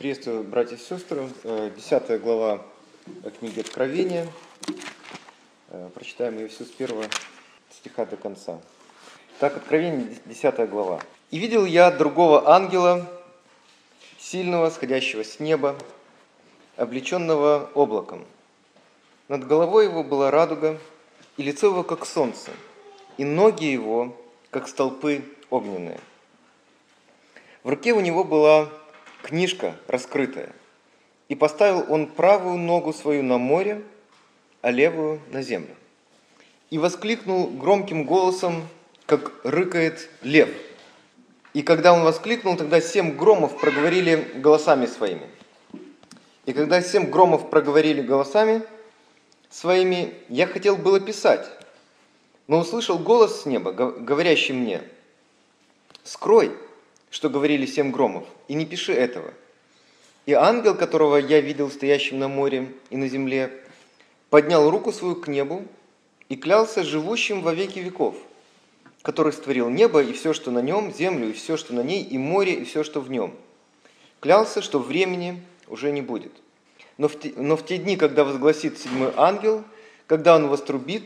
Приветствую, 0.00 0.44
братья 0.44 0.76
и 0.76 0.78
сестры. 0.78 1.28
Э, 1.44 1.70
десятая 1.76 2.18
глава 2.18 2.62
книги 3.38 3.60
Откровения. 3.60 4.26
Э, 5.68 5.90
прочитаем 5.94 6.38
ее 6.38 6.48
всю 6.48 6.64
с 6.64 6.68
первого 6.68 7.04
стиха 7.70 8.06
до 8.06 8.16
конца. 8.16 8.62
Так, 9.40 9.58
Откровение, 9.58 10.16
десятая 10.24 10.66
глава. 10.66 11.02
«И 11.30 11.38
видел 11.38 11.66
я 11.66 11.90
другого 11.90 12.48
ангела, 12.48 13.06
сильного, 14.18 14.70
сходящего 14.70 15.22
с 15.22 15.38
неба, 15.38 15.76
облеченного 16.78 17.70
облаком. 17.74 18.24
Над 19.28 19.46
головой 19.46 19.84
его 19.84 20.02
была 20.02 20.30
радуга, 20.30 20.78
и 21.36 21.42
лицо 21.42 21.66
его, 21.66 21.82
как 21.82 22.06
солнце, 22.06 22.52
и 23.18 23.24
ноги 23.26 23.66
его, 23.66 24.16
как 24.48 24.66
столпы 24.66 25.22
огненные. 25.50 26.00
В 27.64 27.68
руке 27.68 27.92
у 27.92 28.00
него 28.00 28.24
была 28.24 28.70
книжка 29.22 29.76
раскрытая. 29.86 30.52
И 31.28 31.34
поставил 31.34 31.84
он 31.88 32.08
правую 32.08 32.58
ногу 32.58 32.92
свою 32.92 33.22
на 33.22 33.38
море, 33.38 33.82
а 34.62 34.70
левую 34.70 35.20
на 35.30 35.42
землю. 35.42 35.74
И 36.70 36.78
воскликнул 36.78 37.48
громким 37.48 38.04
голосом, 38.04 38.66
как 39.06 39.32
рыкает 39.44 40.08
лев. 40.22 40.48
И 41.52 41.62
когда 41.62 41.92
он 41.92 42.02
воскликнул, 42.02 42.56
тогда 42.56 42.80
семь 42.80 43.16
громов 43.16 43.58
проговорили 43.58 44.30
голосами 44.36 44.86
своими. 44.86 45.28
И 46.46 46.52
когда 46.52 46.80
семь 46.80 47.10
громов 47.10 47.50
проговорили 47.50 48.02
голосами 48.02 48.62
своими, 49.50 50.14
я 50.28 50.46
хотел 50.46 50.76
было 50.76 51.00
писать, 51.00 51.48
но 52.46 52.58
услышал 52.58 52.98
голос 52.98 53.42
с 53.42 53.46
неба, 53.46 53.72
говорящий 53.72 54.54
мне, 54.54 54.82
«Скрой, 56.02 56.52
что 57.10 57.28
говорили 57.28 57.66
семь 57.66 57.90
громов, 57.90 58.24
и 58.48 58.54
не 58.54 58.64
пиши 58.64 58.92
этого. 58.92 59.34
И 60.26 60.32
ангел, 60.32 60.74
которого 60.74 61.16
я 61.16 61.40
видел 61.40 61.70
стоящим 61.70 62.18
на 62.18 62.28
море 62.28 62.72
и 62.90 62.96
на 62.96 63.08
земле, 63.08 63.52
поднял 64.30 64.70
руку 64.70 64.92
свою 64.92 65.16
к 65.16 65.28
небу 65.28 65.64
и 66.28 66.36
клялся 66.36 66.84
живущим 66.84 67.42
во 67.42 67.52
веки 67.52 67.80
веков, 67.80 68.14
который 69.02 69.32
створил 69.32 69.68
небо 69.68 70.02
и 70.02 70.12
все, 70.12 70.32
что 70.32 70.50
на 70.50 70.60
нем, 70.60 70.92
землю 70.92 71.30
и 71.30 71.32
все, 71.32 71.56
что 71.56 71.74
на 71.74 71.80
ней, 71.80 72.02
и 72.02 72.16
море 72.16 72.54
и 72.54 72.64
все, 72.64 72.84
что 72.84 73.00
в 73.00 73.10
нем. 73.10 73.34
Клялся, 74.20 74.62
что 74.62 74.78
времени 74.78 75.42
уже 75.66 75.90
не 75.90 76.02
будет. 76.02 76.32
Но 76.98 77.08
в, 77.08 77.18
те, 77.18 77.32
но 77.36 77.56
в 77.56 77.64
те 77.64 77.78
дни, 77.78 77.96
когда 77.96 78.24
возгласит 78.24 78.78
седьмой 78.78 79.12
ангел, 79.16 79.64
когда 80.06 80.36
он 80.36 80.48
вострубит, 80.48 81.04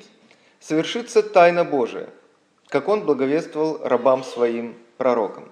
совершится 0.61 1.23
тайна 1.23 1.65
Божия, 1.65 2.09
как 2.69 2.89
он 2.89 3.05
благовествовал 3.05 3.79
рабам 3.85 4.25
своим 4.25 4.75
пророкам. 4.99 5.49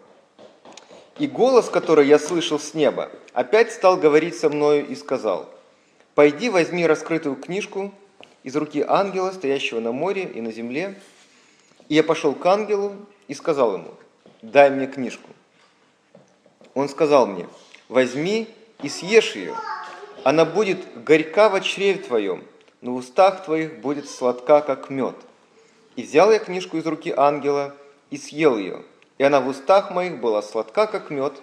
И 1.18 1.26
голос, 1.26 1.68
который 1.68 2.06
я 2.06 2.18
слышал 2.18 2.58
с 2.58 2.72
неба, 2.72 3.10
опять 3.34 3.72
стал 3.72 3.96
говорить 3.98 4.36
со 4.36 4.48
мною 4.48 4.86
и 4.86 4.94
сказал, 4.94 5.48
«Пойди, 6.14 6.48
возьми 6.48 6.86
раскрытую 6.86 7.36
книжку 7.36 7.92
из 8.42 8.56
руки 8.56 8.84
ангела, 8.86 9.30
стоящего 9.30 9.80
на 9.80 9.92
море 9.92 10.24
и 10.24 10.40
на 10.40 10.52
земле». 10.52 10.98
И 11.88 11.94
я 11.94 12.02
пошел 12.02 12.34
к 12.34 12.44
ангелу 12.46 12.96
и 13.28 13.34
сказал 13.34 13.74
ему, 13.74 13.94
«Дай 14.40 14.70
мне 14.70 14.86
книжку». 14.86 15.28
Он 16.74 16.88
сказал 16.88 17.26
мне, 17.26 17.46
«Возьми 17.88 18.48
и 18.82 18.88
съешь 18.88 19.36
ее. 19.36 19.54
Она 20.24 20.46
будет 20.46 21.04
горька 21.04 21.50
в 21.50 21.60
чреве 21.60 21.98
твоем, 21.98 22.44
но 22.80 22.92
в 22.92 22.96
устах 22.96 23.44
твоих 23.44 23.80
будет 23.80 24.08
сладка, 24.08 24.62
как 24.62 24.88
мед». 24.88 25.16
И 25.94 26.04
взял 26.04 26.32
я 26.32 26.38
книжку 26.38 26.78
из 26.78 26.86
руки 26.86 27.12
ангела 27.14 27.74
и 28.08 28.16
съел 28.16 28.56
ее– 28.56 28.82
и 29.18 29.24
она 29.24 29.40
в 29.40 29.48
устах 29.48 29.90
моих 29.90 30.20
была 30.20 30.42
сладка, 30.42 30.86
как 30.86 31.10
мед. 31.10 31.40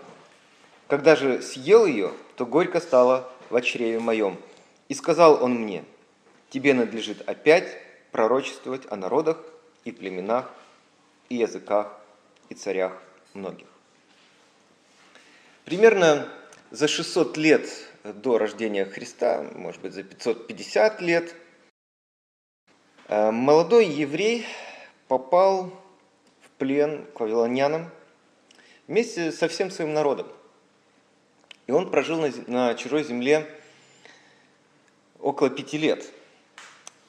Когда 0.88 1.16
же 1.16 1.42
съел 1.42 1.86
ее, 1.86 2.12
то 2.36 2.46
горько 2.46 2.80
стало 2.80 3.30
в 3.50 3.62
чреве 3.62 4.00
моем. 4.00 4.38
И 4.88 4.94
сказал 4.94 5.44
он 5.44 5.56
мне, 5.56 5.84
тебе 6.50 6.74
надлежит 6.74 7.28
опять 7.28 7.78
пророчествовать 8.12 8.84
о 8.90 8.96
народах 8.96 9.38
и 9.84 9.92
племенах, 9.92 10.52
и 11.30 11.36
языках, 11.36 12.00
и 12.50 12.56
царях 12.56 12.94
многих. 13.34 13.68
Примерно 15.66 16.28
за 16.72 16.88
600 16.88 17.38
лет 17.38 17.70
до 18.04 18.38
рождения 18.38 18.86
Христа, 18.86 19.46
может 19.54 19.82
быть, 19.82 19.94
за 19.94 20.04
550 20.04 21.02
лет, 21.02 21.36
э, 23.08 23.32
молодой 23.32 23.86
еврей 23.86 24.48
попал 25.08 25.72
плен 26.60 27.06
к 27.16 27.22
вавилонянам 27.22 27.90
вместе 28.88 29.32
со 29.32 29.48
всем 29.48 29.72
своим 29.72 29.94
народом. 29.94 30.28
И 31.66 31.72
он 31.72 31.90
прожил 31.90 32.20
на, 32.20 32.32
на 32.48 32.76
чужой 32.76 33.04
земле 33.04 33.50
около 35.20 35.50
пяти 35.50 35.78
лет. 35.78 36.06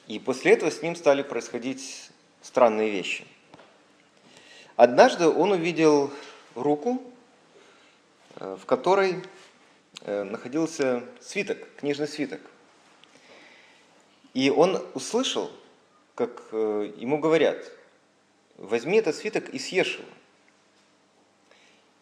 И 0.07 0.19
после 0.19 0.53
этого 0.53 0.71
с 0.71 0.81
ним 0.81 0.95
стали 0.95 1.21
происходить 1.21 2.09
странные 2.41 2.89
вещи. 2.89 3.25
Однажды 4.75 5.27
он 5.27 5.51
увидел 5.51 6.11
руку, 6.55 7.01
э, 8.37 8.57
в 8.59 8.65
которой 8.65 9.23
э, 10.01 10.23
находился 10.23 11.03
свиток, 11.19 11.57
книжный 11.77 12.07
свиток. 12.07 12.41
И 14.33 14.49
он 14.49 14.81
услышал, 14.93 15.51
как 16.15 16.41
э, 16.51 16.93
ему 16.97 17.19
говорят– 17.19 17.69
возьми 18.61 18.97
этот 18.97 19.15
свиток 19.15 19.49
и 19.49 19.59
съешь 19.59 19.95
его. 19.95 20.07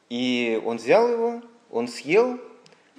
И 0.09 0.61
он 0.65 0.77
взял 0.77 1.07
его, 1.07 1.41
он 1.69 1.87
съел, 1.87 2.39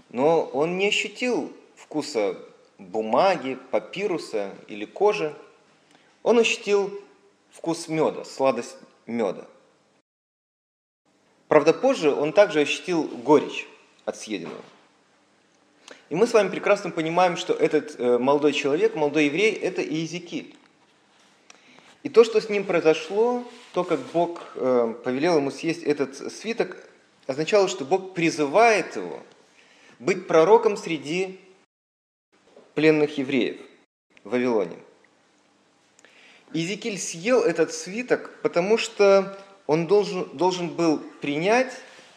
но 0.08 0.44
он 0.44 0.78
не 0.78 0.88
ощутил 0.88 1.52
вкуса 1.76 2.38
бумаги, 2.78 3.58
папируса 3.70 4.54
или 4.68 4.84
кожи. 4.84 5.34
Он 6.22 6.38
ощутил 6.38 6.90
вкус 7.50 7.88
меда, 7.88 8.24
сладость 8.24 8.76
меда. 9.06 9.46
Правда, 11.48 11.74
позже 11.74 12.14
он 12.14 12.32
также 12.32 12.60
ощутил 12.60 13.04
горечь 13.04 13.66
от 14.04 14.16
съеденного. 14.16 14.62
И 16.08 16.14
мы 16.14 16.26
с 16.26 16.32
вами 16.32 16.48
прекрасно 16.48 16.90
понимаем, 16.90 17.36
что 17.36 17.52
этот 17.52 17.98
э, 17.98 18.18
молодой 18.18 18.52
человек, 18.52 18.94
молодой 18.94 19.26
еврей, 19.26 19.52
это 19.52 19.82
Иезекииль. 19.82 20.56
И 22.02 22.08
то, 22.08 22.24
что 22.24 22.40
с 22.40 22.48
ним 22.48 22.64
произошло, 22.64 23.44
то, 23.72 23.84
как 23.84 24.00
Бог 24.12 24.40
э, 24.54 24.94
повелел 25.04 25.36
ему 25.36 25.50
съесть 25.50 25.82
этот 25.82 26.16
свиток, 26.32 26.76
означало, 27.26 27.68
что 27.68 27.84
Бог 27.84 28.14
призывает 28.14 28.96
его 28.96 29.22
быть 29.98 30.26
пророком 30.26 30.76
среди 30.76 31.38
пленных 32.74 33.18
евреев 33.18 33.60
в 34.24 34.30
Вавилоне. 34.30 34.78
Иезекииль 36.52 36.98
съел 36.98 37.42
этот 37.42 37.72
свиток, 37.72 38.40
потому 38.42 38.78
что 38.78 39.38
он 39.66 39.86
должен, 39.86 40.24
должен 40.36 40.70
был 40.70 40.98
принять 41.20 41.72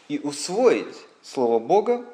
и 0.08 0.18
усвоить 0.18 0.96
Слово 1.22 1.58
Бога, 1.58 2.04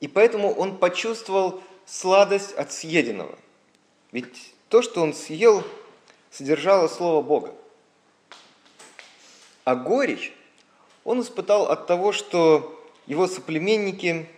и 0.00 0.08
поэтому 0.08 0.52
он 0.52 0.78
почувствовал 0.78 1.62
сладость 1.84 2.52
от 2.54 2.72
съеденного. 2.72 3.38
Ведь 4.12 4.54
то, 4.68 4.82
что 4.82 5.02
он 5.02 5.14
съел, 5.14 5.62
содержало 6.36 6.86
Слово 6.88 7.22
Бога. 7.22 7.54
А 9.64 9.74
горечь 9.74 10.34
он 11.02 11.22
испытал 11.22 11.70
от 11.70 11.86
того, 11.86 12.12
что 12.12 12.84
его 13.06 13.26
соплеменники 13.26 14.28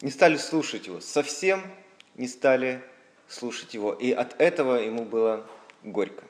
не 0.00 0.10
стали 0.10 0.36
слушать 0.36 0.88
его, 0.88 1.00
совсем 1.00 1.62
не 2.16 2.26
стали 2.26 2.82
слушать 3.28 3.74
его. 3.74 3.92
И 3.92 4.10
от 4.10 4.40
этого 4.40 4.74
ему 4.74 5.04
было 5.04 5.46
горько. 5.84 6.24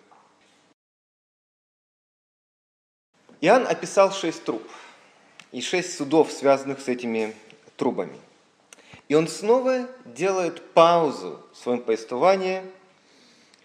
Иоанн 3.41 3.67
описал 3.67 4.13
шесть 4.13 4.45
труб 4.45 4.63
и 5.53 5.63
шесть 5.63 5.97
судов, 5.97 6.31
связанных 6.31 6.81
с 6.81 6.89
этими 6.89 7.35
трубами. 7.77 8.19
И 9.09 9.15
он 9.15 9.27
снова 9.27 9.89
делает 10.05 10.61
паузу 10.73 11.43
в 11.55 11.57
своем 11.57 11.81
повествовании– 11.81 12.63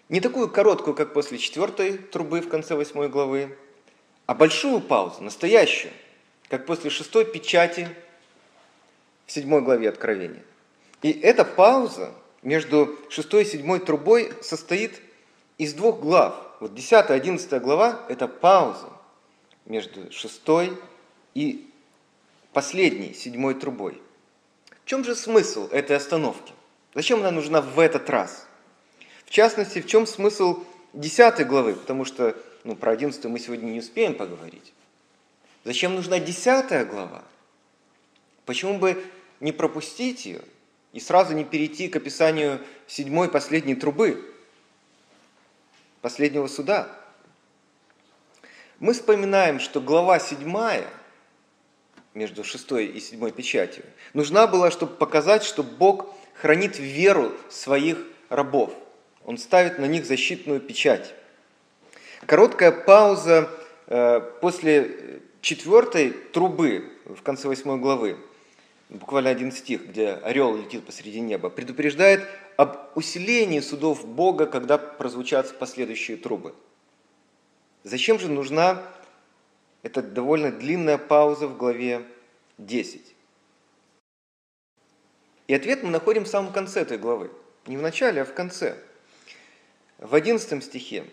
не 0.09 0.21
такую 0.21 0.49
короткую, 0.49 0.95
как 0.95 1.13
после 1.13 1.37
четвертой 1.37 1.97
трубы 1.97 2.41
в 2.41 2.49
конце 2.49 2.75
восьмой 2.75 3.09
главы, 3.09 3.55
а 4.25 4.33
большую 4.33 4.81
паузу, 4.81 5.21
настоящую, 5.21 5.93
как 6.49 6.65
после 6.65 6.89
шестой 6.89 7.25
печати 7.25 7.87
в 9.27 9.31
седьмой 9.31 9.61
главе 9.61 9.89
Откровения. 9.89 10.43
И 11.03 11.11
эта 11.11 11.45
пауза 11.45 12.11
между 12.41 12.97
шестой 13.09 13.43
и 13.43 13.45
седьмой 13.45 13.79
трубой 13.79 14.33
состоит 14.41 14.99
из 15.57 15.73
двух 15.73 15.99
глав. 15.99 16.35
Вот 16.59 16.73
10 16.73 17.09
11 17.09 17.61
глава– 17.61 18.05
это 18.09 18.27
пауза 18.27 18.89
между 19.65 20.11
шестой 20.11 20.77
и 21.35 21.69
последней, 22.51 23.13
седьмой 23.13 23.53
трубой. 23.53 24.01
В 24.83 24.89
чем 24.89 25.03
же 25.03 25.15
смысл 25.15 25.67
этой 25.67 25.95
остановки? 25.95 26.53
Зачем 26.95 27.19
она 27.19 27.29
нужна 27.29 27.61
в 27.61 27.79
этот 27.79 28.09
раз? 28.09 28.47
В 29.29 29.31
частности, 29.31 29.79
в 29.79 29.85
чем 29.85 30.07
смысл 30.07 30.63
10 30.93 31.45
главы, 31.45 31.75
потому 31.75 32.03
что 32.03 32.35
ну, 32.63 32.75
про 32.75 32.93
11 32.93 33.23
мы 33.25 33.37
сегодня 33.37 33.67
не 33.67 33.77
успеем 33.77 34.15
поговорить. 34.15 34.73
Зачем 35.63 35.93
нужна 35.93 36.17
10 36.17 36.89
глава? 36.89 37.23
Почему 38.47 38.79
бы 38.79 39.05
не 39.39 39.51
пропустить 39.51 40.25
ее 40.25 40.41
и 40.93 40.99
сразу 40.99 41.35
не 41.35 41.43
перейти 41.43 41.89
к 41.89 41.95
описанию 41.95 42.59
седьмой 42.87 43.29
последней 43.29 43.75
трубы, 43.75 44.33
последнего 46.01 46.47
суда. 46.47 46.89
Мы 48.79 48.93
вспоминаем, 48.93 49.59
что 49.59 49.79
глава 49.79 50.17
седьмая 50.17 50.87
между 52.15 52.43
шестой 52.43 52.87
и 52.87 52.99
седьмой 52.99 53.31
печатью 53.31 53.85
нужна 54.15 54.47
была, 54.47 54.71
чтобы 54.71 54.95
показать, 54.95 55.43
что 55.43 55.61
Бог 55.61 56.15
хранит 56.33 56.79
веру 56.79 57.31
своих 57.51 57.99
рабов. 58.29 58.73
Он 59.29 59.37
ставит 59.37 59.77
на 59.77 59.85
них 59.85 60.07
защитную 60.07 60.59
печать. 60.59 61.13
Короткая 62.25 62.71
пауза 62.71 63.47
э, 63.85 64.21
после 64.41 65.21
четвертой 65.41 66.13
трубы 66.33 66.91
в 67.05 67.21
конце 67.21 67.47
восьмой 67.47 67.77
главы, 67.77 68.17
буквально 68.89 69.29
один 69.29 69.51
стих, 69.51 69.85
где 69.85 70.13
орел 70.13 70.57
летит 70.57 70.83
посреди 70.83 71.19
неба, 71.19 71.51
предупреждает 71.51 72.27
об 72.57 72.89
усилении 72.95 73.59
судов 73.59 74.03
Бога, 74.03 74.47
когда 74.47 74.79
прозвучат 74.79 75.59
последующие 75.59 76.17
трубы. 76.17 76.55
Зачем 77.83 78.17
же 78.17 78.29
нужна 78.29 78.81
эта 79.83 80.01
довольно 80.01 80.51
длинная 80.51 80.97
пауза 80.97 81.47
в 81.47 81.55
главе 81.55 82.03
10? 82.57 83.15
И 85.45 85.53
ответ 85.53 85.83
мы 85.83 85.91
находим 85.91 86.23
в 86.23 86.27
самом 86.27 86.51
конце 86.51 86.81
этой 86.81 86.97
главы. 86.97 87.29
Не 87.67 87.77
в 87.77 87.83
начале, 87.83 88.23
а 88.23 88.25
в 88.25 88.33
конце. 88.33 88.75
В 89.99 90.15
11 90.15 90.63
стихе, 90.63 91.05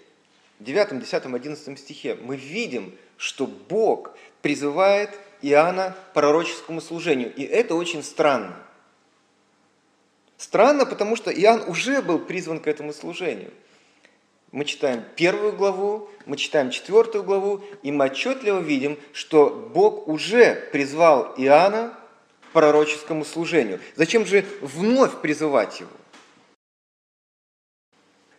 9, 0.61 1.01
10, 1.01 1.25
11 1.25 1.79
стихе 1.79 2.15
мы 2.15 2.37
видим, 2.37 2.95
что 3.17 3.47
Бог 3.47 4.17
призывает 4.43 5.11
Иоанна 5.43 5.97
к 6.11 6.15
пророческому 6.15 6.81
служению. 6.81 7.35
И 7.35 7.43
это 7.43 7.75
очень 7.75 8.05
странно. 8.05 8.57
Странно, 10.39 10.87
потому 10.87 11.17
что 11.17 11.31
Иоанн 11.33 11.65
уже 11.69 12.01
был 12.01 12.21
призван 12.21 12.61
к 12.61 12.69
этому 12.69 12.93
служению. 12.93 13.53
Мы 14.53 14.65
читаем 14.65 15.03
первую 15.17 15.53
главу, 15.53 16.09
мы 16.25 16.37
читаем 16.37 16.71
четвертую 16.71 17.25
главу, 17.25 17.63
и 17.83 17.91
мы 17.91 18.05
отчетливо 18.05 18.61
видим, 18.61 18.99
что 19.13 19.51
Бог 19.51 20.07
уже 20.07 20.55
призвал 20.71 21.35
Иоанна 21.37 21.99
к 22.49 22.53
пророческому 22.53 23.25
служению. 23.25 23.81
Зачем 23.97 24.25
же 24.25 24.45
вновь 24.61 25.21
призывать 25.21 25.81
его? 25.81 25.91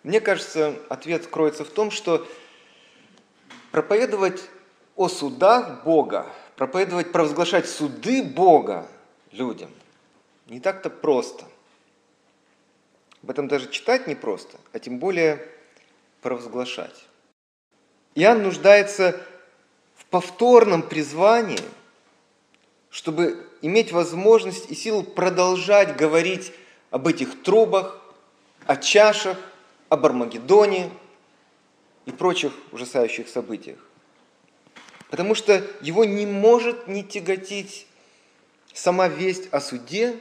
Мне 0.03 0.21
кажется, 0.21 0.75
ответ 0.89 1.27
кроется 1.27 1.65
в 1.65 1.69
том, 1.69 1.91
что 1.91 2.27
проповедовать 3.71 4.41
о 4.95 5.09
судах 5.09 5.83
Бога, 5.83 6.25
проповедовать, 6.55 7.11
провозглашать 7.11 7.67
суды 7.69 8.23
Бога 8.23 8.87
людям 9.31 9.69
не 10.47 10.59
так-то 10.59 10.89
просто. 10.89 11.45
Об 13.23 13.31
этом 13.31 13.47
даже 13.47 13.69
читать 13.69 14.07
непросто, 14.07 14.57
а 14.73 14.79
тем 14.79 14.99
более 14.99 15.45
провозглашать. 16.21 17.05
Иоанн 18.15 18.43
нуждается 18.43 19.19
в 19.95 20.05
повторном 20.05 20.81
призвании, 20.81 21.59
чтобы 22.89 23.45
иметь 23.61 23.91
возможность 23.91 24.71
и 24.71 24.75
силу 24.75 25.03
продолжать 25.03 25.97
говорить 25.97 26.53
об 26.89 27.07
этих 27.07 27.43
трубах, 27.43 27.99
о 28.65 28.77
чашах, 28.77 29.37
об 29.89 30.05
Армагеддоне 30.05 30.89
и 32.05 32.11
прочих 32.11 32.53
ужасающих 32.71 33.27
событиях. 33.27 33.79
Потому 35.09 35.35
что 35.35 35.65
его 35.81 36.05
не 36.05 36.25
может 36.25 36.87
не 36.87 37.03
тяготить 37.03 37.87
сама 38.73 39.07
весть 39.07 39.47
о 39.51 39.61
суде, 39.61 40.17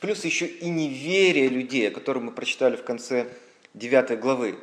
плюс 0.00 0.24
еще 0.24 0.46
и 0.46 0.68
неверие 0.68 1.48
людей, 1.48 1.88
о 1.88 1.92
котором 1.92 2.26
мы 2.26 2.32
прочитали 2.32 2.76
в 2.76 2.84
конце 2.84 3.28
9 3.74 4.18
главы. 4.18 4.58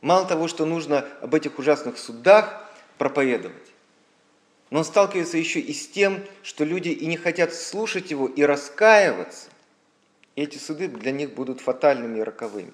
Мало 0.00 0.26
того, 0.26 0.48
что 0.48 0.64
нужно 0.64 1.06
об 1.20 1.34
этих 1.34 1.58
ужасных 1.58 1.98
судах 1.98 2.64
проповедовать, 2.96 3.72
но 4.70 4.80
он 4.80 4.84
сталкивается 4.84 5.38
еще 5.38 5.60
и 5.60 5.72
с 5.72 5.88
тем, 5.88 6.22
что 6.42 6.64
люди 6.64 6.90
и 6.90 7.06
не 7.06 7.16
хотят 7.16 7.54
слушать 7.54 8.10
его 8.10 8.26
и 8.26 8.42
раскаиваться. 8.42 9.48
И 10.36 10.42
эти 10.42 10.58
суды 10.58 10.88
для 10.88 11.10
них 11.10 11.34
будут 11.34 11.60
фатальными 11.60 12.18
и 12.18 12.22
роковыми. 12.22 12.72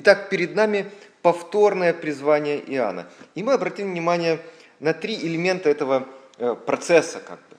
Итак, 0.00 0.28
перед 0.28 0.54
нами 0.54 0.88
повторное 1.22 1.92
призвание 1.92 2.62
Иоанна. 2.72 3.10
И 3.34 3.42
мы 3.42 3.54
обратим 3.54 3.90
внимание 3.90 4.38
на 4.78 4.94
три 4.94 5.16
элемента 5.16 5.68
этого 5.68 6.06
э, 6.36 6.54
процесса. 6.54 7.18
Как 7.18 7.40
бы. 7.50 7.56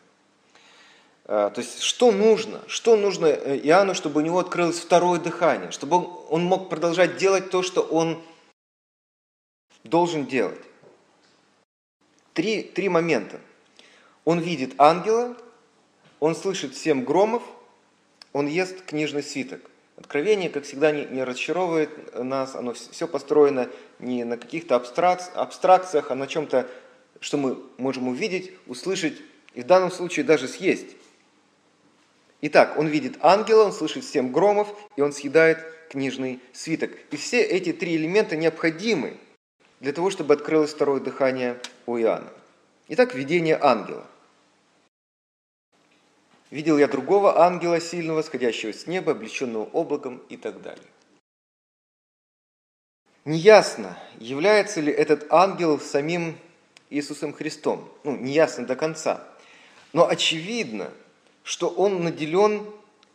Э, 1.25 1.51
то 1.53 1.59
есть, 1.59 1.81
что 1.81 2.13
нужно? 2.13 2.61
Что 2.67 2.95
нужно 2.95 3.25
э, 3.25 3.57
Иоанну, 3.57 3.93
чтобы 3.93 4.21
у 4.21 4.23
него 4.23 4.39
открылось 4.39 4.79
второе 4.79 5.19
дыхание? 5.19 5.71
Чтобы 5.71 5.97
он, 6.29 6.45
мог 6.45 6.69
продолжать 6.69 7.17
делать 7.17 7.49
то, 7.49 7.61
что 7.61 7.81
он 7.81 8.23
должен 9.83 10.25
делать. 10.25 10.61
Три, 12.31 12.63
три 12.63 12.87
момента. 12.87 13.41
Он 14.23 14.39
видит 14.39 14.75
ангела, 14.77 15.35
он 16.21 16.37
слышит 16.37 16.77
семь 16.77 17.03
громов, 17.03 17.43
он 18.31 18.47
ест 18.47 18.85
книжный 18.85 19.23
свиток– 19.23 19.59
Откровение, 19.99 20.49
как 20.49 20.63
всегда, 20.63 20.93
не, 20.93 21.05
не 21.05 21.23
разочаровывает 21.25 22.17
нас, 22.17 22.55
оно 22.55 22.73
все 22.73 23.05
построено 23.05 23.69
не 23.99 24.23
на 24.23 24.37
каких-то 24.37 24.77
абстракциях, 24.77 26.09
а 26.09 26.15
на 26.15 26.25
чем-то, 26.25 26.69
что 27.19 27.37
мы 27.37 27.57
можем 27.77 28.07
увидеть, 28.07 28.53
услышать 28.65 29.15
и 29.53 29.61
в 29.61 29.65
данном 29.65 29.91
случае 29.91 30.23
даже 30.23 30.47
съесть. 30.47 30.95
Итак, 32.41 32.77
он 32.77 32.87
видит 32.87 33.17
ангела, 33.19 33.65
он 33.65 33.73
слышит 33.73 34.05
семь 34.05 34.31
громов, 34.31 34.73
и 34.95 35.01
он 35.01 35.11
съедает 35.11 35.65
книжный 35.89 36.39
свиток. 36.53 36.91
И 37.11 37.17
все 37.17 37.41
эти 37.41 37.73
три 37.73 37.97
элемента 37.97 38.37
необходимы 38.37 39.17
для 39.81 39.91
того, 39.91 40.11
чтобы 40.11 40.33
открылось 40.33 40.71
второе 40.71 41.01
дыхание 41.01 41.59
у 41.85 41.97
Иоанна. 41.97 42.31
Итак, 42.87 43.15
видение 43.15 43.57
ангела– 43.61 44.07
Видел 46.51 46.77
я 46.77 46.87
другого 46.87 47.41
ангела 47.41 47.79
сильного, 47.79 48.21
сходящего 48.21 48.73
с 48.73 48.87
неба, 48.87 49.11
облеченного 49.11 49.65
облаком 49.65 50.17
и 50.29 50.37
так 50.37 50.61
далее. 50.61 50.87
Неясно, 53.25 53.97
является 54.19 54.81
ли 54.81 54.91
этот 54.91 55.31
ангел 55.31 55.79
самим 55.79 56.37
Иисусом 56.89 57.33
Христом. 57.33 57.87
Ну, 58.03 58.15
неясно 58.15 58.65
до 58.65 58.75
конца. 58.75 59.23
Но 59.93 60.07
очевидно, 60.07 60.91
что 61.43 61.69
он 61.69 62.03
наделен 62.03 62.65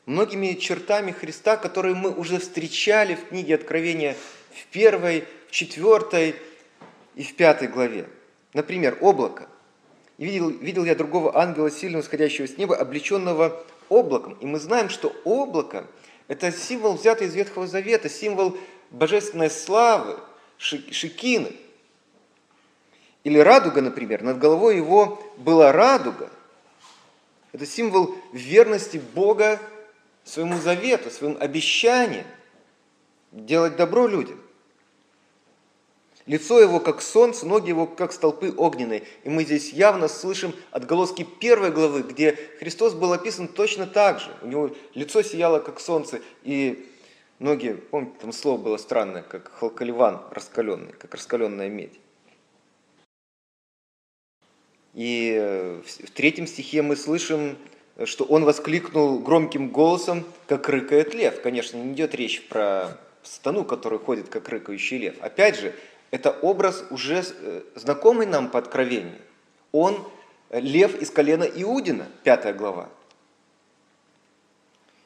многими 0.07 0.55
чертами 0.55 1.11
Христа, 1.11 1.57
которые 1.57 1.95
мы 1.95 2.11
уже 2.11 2.39
встречали 2.39 3.15
в 3.15 3.29
книге 3.29 3.57
Откровения 3.57 4.17
в 4.53 4.67
первой, 4.67 5.25
в 5.49 5.51
четвертой 5.51 6.37
и 7.17 7.25
в 7.25 7.35
пятой 7.35 7.69
главе. 7.69 8.09
Например, 8.53 8.97
облако. 9.01 9.49
И 10.19 10.25
видел, 10.25 10.51
видел 10.51 10.85
я 10.85 10.95
другого 10.95 11.37
ангела, 11.37 11.71
сильно 11.71 11.99
восходящего 11.99 12.47
с 12.47 12.57
неба, 12.57 12.77
облеченного 12.77 13.65
облаком. 13.89 14.35
И 14.41 14.47
мы 14.47 14.59
знаем, 14.59 14.89
что 14.89 15.13
облако– 15.25 15.87
это 16.29 16.53
символ, 16.53 16.95
взятый 16.95 17.27
из 17.27 17.35
Ветхого 17.35 17.67
Завета, 17.67 18.09
символ 18.09 18.57
божественной 18.91 19.51
славы, 19.51 20.19
шикины. 20.59 21.53
Или 23.25 23.39
радуга, 23.39 23.81
например. 23.81 24.23
Над 24.23 24.39
головой 24.39 24.77
его 24.77 25.23
была 25.37 25.73
радуга. 25.73 26.31
Это 27.53 27.67
символ 27.67 28.15
верности 28.33 29.01
Бога 29.15 29.61
своему 30.25 30.59
завету, 30.59 31.11
своим 31.11 31.37
обещаниям 31.41 32.27
делать 33.33 33.77
добро 33.77 34.07
людям. 34.07 34.41
Лицо 36.27 36.59
его 36.59 36.81
как 36.81 37.03
солнце, 37.03 37.47
ноги 37.47 37.69
его 37.69 37.87
как 37.87 38.13
столпы 38.13 38.55
огненные. 38.57 39.03
И 39.25 39.29
мы 39.29 39.45
здесь 39.45 39.73
явно 39.73 40.09
слышим 40.09 40.55
отголоски 40.71 41.23
первой 41.23 41.71
главы, 41.71 42.03
где 42.03 42.39
Христос 42.59 42.95
был 42.95 43.13
описан 43.13 43.47
точно 43.47 43.87
так 43.87 44.21
же. 44.21 44.31
У 44.41 44.47
него 44.47 44.71
лицо 44.95 45.23
сияло 45.23 45.59
как 45.59 45.81
солнце, 45.81 46.23
и 46.43 46.89
ноги, 47.39 47.73
помните, 47.91 48.17
там 48.21 48.33
слово 48.33 48.59
было 48.59 48.77
странное, 48.79 49.23
как 49.23 49.53
халкаливан 49.53 50.23
раскаленный, 50.31 50.93
как 50.93 51.15
раскаленная 51.15 51.69
медь. 51.69 52.01
И 54.95 55.35
э, 55.37 55.83
в 55.85 56.11
третьем 56.13 56.47
стихе 56.47 56.81
мы 56.81 56.97
слышим, 56.97 57.59
что 58.05 58.25
он 58.25 58.45
воскликнул 58.45 59.19
громким 59.19 59.69
голосом, 59.69 60.25
как 60.47 60.69
рыкает 60.71 61.13
лев. 61.13 61.43
Конечно, 61.43 61.77
не 61.77 61.93
идет 61.93 62.15
речь 62.15 62.47
про 62.49 62.97
стану, 63.23 63.65
который 63.65 63.99
ходит, 63.99 64.29
как 64.29 64.49
рыкающий 64.49 64.99
лев. 64.99 65.17
Опять 65.21 65.59
же, 65.59 65.75
это 66.15 66.31
образ 66.31 66.85
уже 66.91 67.25
э, 67.27 67.63
знакомый 67.75 68.25
нам 68.27 68.49
по 68.49 68.61
откровению. 68.61 69.19
Он 69.73 69.99
э, 70.49 70.61
лев 70.61 70.95
из 71.03 71.11
колена 71.11 71.43
Иудина, 71.43 72.07
пятая 72.23 72.55
глава. 72.55 72.89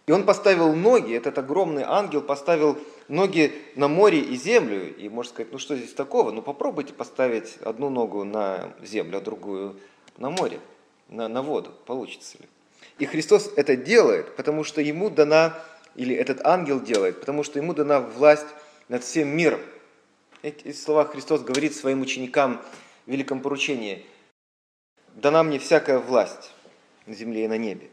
И 0.06 0.12
он 0.12 0.26
поставил 0.26 0.74
ноги, 0.74 1.14
этот 1.14 1.38
огромный 1.38 1.82
ангел 1.82 2.20
поставил 2.20 2.76
ноги 3.08 3.54
на 3.74 3.88
море 3.88 4.20
и 4.20 4.36
землю. 4.36 4.94
И 4.96 5.08
можно 5.08 5.32
сказать, 5.32 5.50
ну 5.50 5.58
что 5.58 5.76
здесь 5.76 5.94
такого? 5.94 6.30
Ну 6.30 6.42
попробуйте 6.42 6.92
поставить 6.92 7.56
одну 7.62 7.88
ногу 7.88 8.24
на 8.24 8.74
землю, 8.82 9.16
а 9.16 9.20
другую 9.22 9.76
на 10.18 10.28
море, 10.28 10.60
на, 11.08 11.26
на 11.26 11.40
воду. 11.40 11.72
Получится 11.86 12.36
ли? 12.36 12.44
И 12.98 13.06
Христос 13.06 13.50
это 13.56 13.76
делает, 13.76 14.36
потому 14.36 14.62
что 14.62 14.82
ему 14.82 15.08
дана, 15.08 15.58
или 15.94 16.14
этот 16.14 16.44
ангел 16.44 16.82
делает, 16.82 17.18
потому 17.18 17.44
что 17.44 17.58
ему 17.58 17.72
дана 17.72 17.98
власть 17.98 18.48
над 18.90 19.02
всем 19.02 19.28
миром. 19.28 19.60
Эти 20.40 20.72
слова 20.72 21.04
Христос 21.04 21.42
говорит 21.42 21.74
своим 21.74 22.00
ученикам 22.00 22.62
в 23.06 23.10
великом 23.10 23.40
поручении. 23.40 24.06
«Дана 25.16 25.42
мне 25.42 25.58
всякая 25.58 25.98
власть 25.98 26.52
на 27.06 27.14
земле 27.14 27.44
и 27.44 27.48
на 27.48 27.56
небе». 27.56 27.90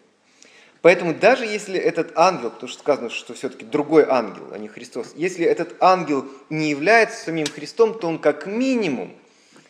Поэтому 0.83 1.15
даже 1.15 1.47
если 1.47 1.79
этот 1.79 2.15
ангел, 2.15 2.51
потому 2.51 2.69
что 2.69 2.79
сказано, 2.79 3.09
что 3.09 3.33
все-таки 3.33 3.65
другой 3.65 4.05
ангел, 4.07 4.49
а 4.51 4.59
не 4.59 4.67
Христос, 4.67 5.13
если 5.15 5.43
этот 5.43 5.81
ангел 5.81 6.29
не 6.51 6.69
является 6.69 7.25
самим 7.25 7.47
Христом, 7.47 7.97
то 7.97 8.07
он 8.07 8.19
как 8.19 8.45
минимум 8.45 9.11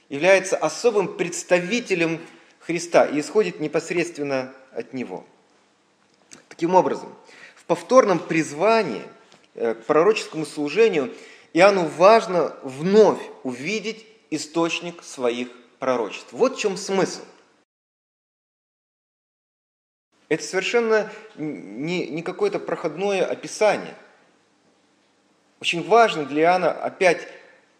является 0.10 0.58
особым 0.58 1.15
представителем 1.15 2.20
Христа 2.60 3.05
и 3.05 3.22
исходит 3.22 3.62
непосредственно 3.62 4.53
от 4.74 4.91
Него. 4.91 5.25
Таким 6.50 6.75
образом, 6.75 7.15
в 7.55 7.63
повторном 7.63 8.20
призвании 8.20 9.03
э, 9.53 9.75
к 9.75 9.86
пророческому 9.86 10.46
служению 10.46 11.13
Иоанну 11.55 11.85
важно 11.85 12.53
вновь 12.63 13.21
увидеть 13.43 14.05
источник 14.29 15.01
своих 15.01 15.47
пророчеств. 15.79 16.33
Вот 16.33 16.57
в 16.57 16.59
чем 16.59 16.75
смысл. 16.75 17.21
Это 20.27 20.43
совершенно 20.43 21.09
не, 21.38 22.07
не 22.07 22.24
какое-то 22.24 22.59
проходное 22.59 23.24
описание. 23.24 23.95
Очень 25.62 25.88
важно 25.88 26.25
для 26.25 26.41
Иоанна 26.41 26.71
опять 26.71 27.25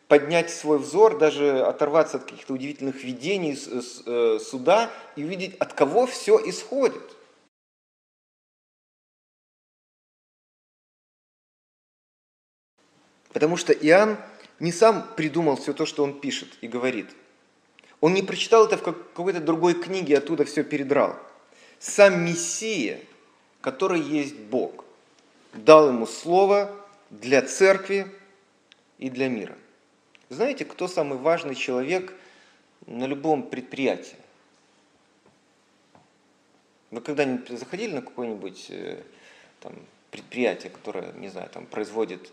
поднять 0.08 0.52
свой 0.52 0.78
взор, 0.78 1.18
даже 1.18 1.60
оторваться 1.60 2.16
от 2.16 2.24
каких-то 2.24 2.54
удивительных 2.54 3.04
видений 3.04 3.60
э, 4.06 4.40
суда 4.40 4.90
и 5.18 5.26
увидеть, 5.26 5.58
от 5.58 5.74
кого 5.74 6.08
все 6.08 6.40
исходит. 6.48 7.04
Потому 13.36 13.58
что 13.58 13.74
Иоанн 13.74 14.16
не 14.62 14.72
сам 14.72 15.06
придумал 15.18 15.58
все 15.58 15.74
то, 15.74 15.86
что 15.86 16.06
он 16.06 16.22
пишет 16.22 16.58
и 16.62 16.70
говорит. 16.70 17.10
Он 18.00 18.14
не 18.14 18.22
прочитал 18.22 18.66
это 18.66 18.78
в 18.78 18.82
какой-то 18.82 19.42
другой 19.42 19.74
книге, 19.74 20.20
оттуда 20.20 20.46
все 20.46 20.64
передрал 20.64 21.20
сам 21.80 22.24
Мессия, 22.24 23.02
который 23.60 24.00
есть 24.00 24.38
Бог, 24.38 24.86
дал 25.54 25.90
ему 25.90 26.08
слово 26.08 26.74
для 27.10 27.42
церкви 27.42 28.08
и 29.00 29.10
для 29.10 29.28
мира. 29.28 29.58
Знаете, 30.30 30.64
кто 30.64 30.88
самый 30.88 31.18
важный 31.18 31.56
человек 31.56 32.14
на 32.88 33.04
любом 33.06 33.44
предприятии? 33.44 34.16
Вы 36.90 37.02
когда-нибудь 37.02 37.60
заходили 37.60 37.96
на 37.96 38.02
какое-нибудь 38.02 38.68
э, 38.70 39.04
там, 39.60 39.74
предприятие, 40.12 40.72
которое, 40.72 41.12
не 41.18 41.28
знаю, 41.28 41.50
там 41.50 41.66
производит 41.66 42.32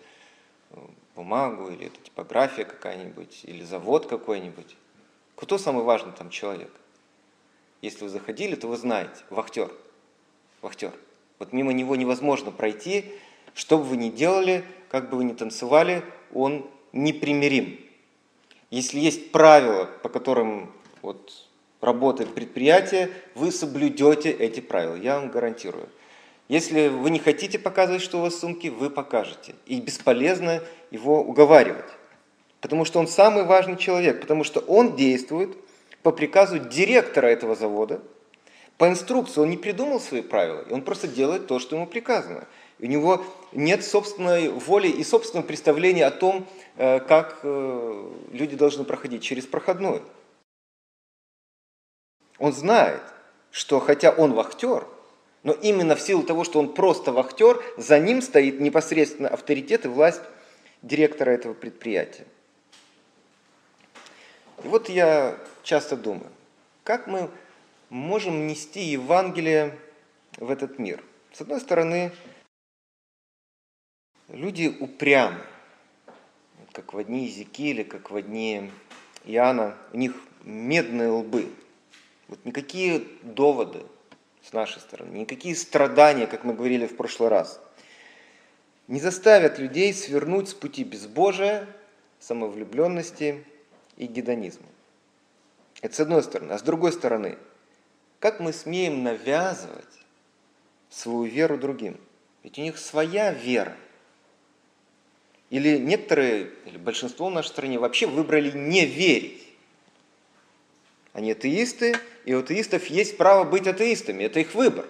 бумагу, 1.14 1.70
или 1.70 1.86
это 1.86 2.00
типография 2.02 2.64
какая-нибудь, 2.64 3.40
или 3.44 3.64
завод 3.64 4.06
какой-нибудь? 4.06 4.76
Кто 5.36 5.58
самый 5.58 5.84
важный 5.84 6.12
там 6.12 6.30
человек? 6.30 6.70
Если 7.80 8.04
вы 8.04 8.10
заходили, 8.10 8.54
то 8.54 8.68
вы 8.68 8.76
знаете, 8.76 9.24
вахтер. 9.30 9.70
Вахтер. 10.60 10.92
Вот 11.38 11.52
мимо 11.52 11.72
него 11.72 11.96
невозможно 11.96 12.52
пройти, 12.52 13.12
что 13.54 13.78
бы 13.78 13.84
вы 13.84 13.96
ни 13.96 14.10
делали, 14.10 14.64
как 14.88 15.10
бы 15.10 15.16
вы 15.16 15.24
ни 15.24 15.32
танцевали, 15.32 16.04
он 16.32 16.70
непримирим. 16.92 17.80
Если 18.70 19.00
есть 19.00 19.32
правила, 19.32 19.86
по 20.02 20.08
которым 20.08 20.72
вот, 21.02 21.48
работает 21.80 22.34
предприятие, 22.34 23.10
вы 23.34 23.50
соблюдете 23.50 24.30
эти 24.30 24.60
правила, 24.60 24.94
я 24.94 25.18
вам 25.18 25.30
гарантирую. 25.30 25.88
Если 26.52 26.88
вы 26.88 27.10
не 27.10 27.18
хотите 27.18 27.58
показывать, 27.58 28.02
что 28.02 28.18
у 28.18 28.22
вас 28.22 28.38
сумки, 28.38 28.68
вы 28.68 28.90
покажете. 28.90 29.54
И 29.66 29.80
бесполезно 29.80 30.62
его 30.90 31.22
уговаривать. 31.22 31.90
Потому 32.60 32.84
что 32.84 32.98
он 33.00 33.08
самый 33.08 33.44
важный 33.44 33.76
человек, 33.76 34.20
потому 34.20 34.44
что 34.44 34.60
он 34.60 34.94
действует– 34.94 35.56
по 36.02 36.10
приказу 36.10 36.58
директора 36.58 37.26
этого 37.26 37.54
завода, 37.54 38.02
по 38.76 38.88
инструкции. 38.88 39.40
Он 39.40 39.50
не 39.50 39.56
придумал 39.56 40.00
свои 40.00 40.22
правила, 40.22 40.64
он 40.70 40.82
просто 40.82 41.08
делает 41.08 41.46
то, 41.46 41.58
что 41.58 41.76
ему 41.76 41.86
приказано. 41.86 42.46
У 42.80 42.86
него 42.86 43.24
нет 43.52 43.84
собственной 43.84 44.48
воли 44.48 44.88
и 44.88 45.04
собственного 45.04 45.46
представления 45.46 46.04
о 46.04 46.10
том, 46.10 46.46
э, 46.76 46.98
как 46.98 47.40
э, 47.44 48.10
люди 48.32 48.56
должны 48.56 48.82
проходить 48.84 49.22
через 49.22 49.46
проходную. 49.46 50.02
Он 52.38 52.52
знает, 52.52 53.02
что 53.52 53.78
хотя 53.78 54.10
он 54.10 54.32
вахтер, 54.32 54.84
но 55.42 55.52
именно 55.52 55.96
в 55.96 56.00
силу 56.00 56.22
того, 56.22 56.44
что 56.44 56.58
он 56.58 56.72
просто 56.72 57.12
вахтер, 57.12 57.62
за 57.76 57.98
ним 57.98 58.22
стоит 58.22 58.60
непосредственно 58.60 59.28
авторитет 59.28 59.84
и 59.84 59.88
власть 59.88 60.22
директора 60.82 61.30
этого 61.30 61.54
предприятия. 61.54 62.26
И 64.64 64.68
вот 64.68 64.88
я 64.88 65.36
часто 65.62 65.96
думаю, 65.96 66.30
как 66.84 67.06
мы 67.06 67.30
можем 67.90 68.46
нести 68.46 68.80
Евангелие 68.80 69.78
в 70.36 70.50
этот 70.50 70.78
мир? 70.78 71.02
С 71.32 71.40
одной 71.40 71.60
стороны, 71.60 72.12
люди 74.28 74.74
упрямы, 74.78 75.40
как 76.72 76.94
в 76.94 76.98
одни 76.98 77.24
Иезекииля, 77.26 77.84
как 77.84 78.10
в 78.10 78.16
одни 78.16 78.70
Иоанна, 79.24 79.76
у 79.92 79.96
них 79.96 80.14
медные 80.44 81.08
лбы. 81.08 81.48
Вот 82.28 82.44
никакие 82.44 83.02
доводы 83.22 83.84
с 84.42 84.52
нашей 84.52 84.80
стороны, 84.80 85.16
никакие 85.16 85.54
страдания, 85.54 86.26
как 86.26 86.44
мы 86.44 86.54
говорили 86.54 86.86
в 86.86 86.96
прошлый 86.96 87.28
раз, 87.28 87.60
не 88.88 89.00
заставят 89.00 89.58
людей 89.58 89.94
свернуть 89.94 90.48
с 90.48 90.54
пути 90.54 90.84
безбожия, 90.84 91.66
самовлюбленности 92.18 93.44
и 93.96 94.06
гедонизма. 94.06 94.66
Это 95.80 95.94
с 95.94 96.00
одной 96.00 96.22
стороны. 96.22 96.52
А 96.52 96.58
с 96.58 96.62
другой 96.62 96.92
стороны, 96.92 97.38
как 98.20 98.40
мы 98.40 98.52
смеем 98.52 99.02
навязывать 99.02 99.84
свою 100.90 101.24
веру 101.24 101.58
другим? 101.58 101.98
Ведь 102.42 102.58
у 102.58 102.62
них 102.62 102.78
своя 102.78 103.32
вера. 103.32 103.76
Или 105.50 105.78
некоторые, 105.78 106.50
или 106.66 106.78
большинство 106.78 107.26
в 107.26 107.32
нашей 107.32 107.48
стране 107.48 107.78
вообще 107.78 108.06
выбрали 108.06 108.50
не 108.56 108.86
верить. 108.86 109.41
Они 111.12 111.32
атеисты, 111.32 111.94
и 112.24 112.34
у 112.34 112.40
атеистов 112.40 112.86
есть 112.86 113.16
право 113.16 113.44
быть 113.44 113.66
атеистами. 113.66 114.24
Это 114.24 114.40
их 114.40 114.54
выбор. 114.54 114.86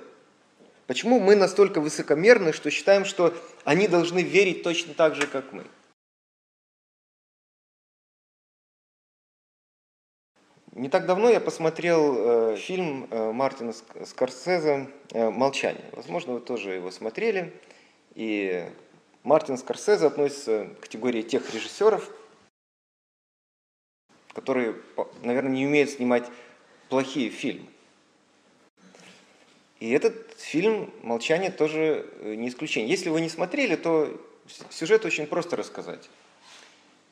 Почему 0.87 1.21
мы 1.21 1.37
настолько 1.37 1.81
высокомерны, 1.81 2.53
что 2.53 2.71
считаем, 2.71 3.05
что 3.05 3.35
они 3.65 3.89
должны 3.89 4.21
верить 4.23 4.63
точно 4.63 4.95
так 4.95 5.15
же, 5.15 5.27
как 5.27 5.53
мы? 5.53 5.65
Не 10.73 10.89
так 10.89 11.05
давно 11.07 11.29
я 11.29 11.41
посмотрел 11.41 12.53
э, 12.53 12.57
фильм 12.57 13.07
э, 13.11 13.33
Мартина 13.33 13.75
Скорсезе 14.07 14.89
э, 15.13 15.29
«Молчание». 15.29 15.85
Возможно, 15.93 16.33
вы 16.33 16.41
тоже 16.41 16.71
его 16.71 16.91
смотрели. 16.91 17.53
И 18.15 18.65
Мартин 19.23 19.59
Скорсезе 19.59 20.07
относится 20.07 20.69
к 20.79 20.85
категории 20.85 21.21
тех 21.21 21.53
режиссеров, 21.55 22.11
которые, 24.35 24.77
наверное, 25.23 25.53
не 25.53 25.67
умеют 25.67 25.91
снимать 25.91 26.29
плохие 26.89 27.31
фильмы. 27.31 27.67
И 29.81 29.91
этот 29.91 30.39
фильм 30.39 30.93
«Молчание» 31.03 31.51
тоже 31.51 32.07
не 32.23 32.49
исключение. 32.49 32.89
Если 32.89 33.09
вы 33.09 33.21
не 33.21 33.29
смотрели, 33.29 33.75
то 33.75 34.21
сюжет 34.71 35.05
очень 35.05 35.27
просто 35.27 35.57
рассказать. 35.57 36.09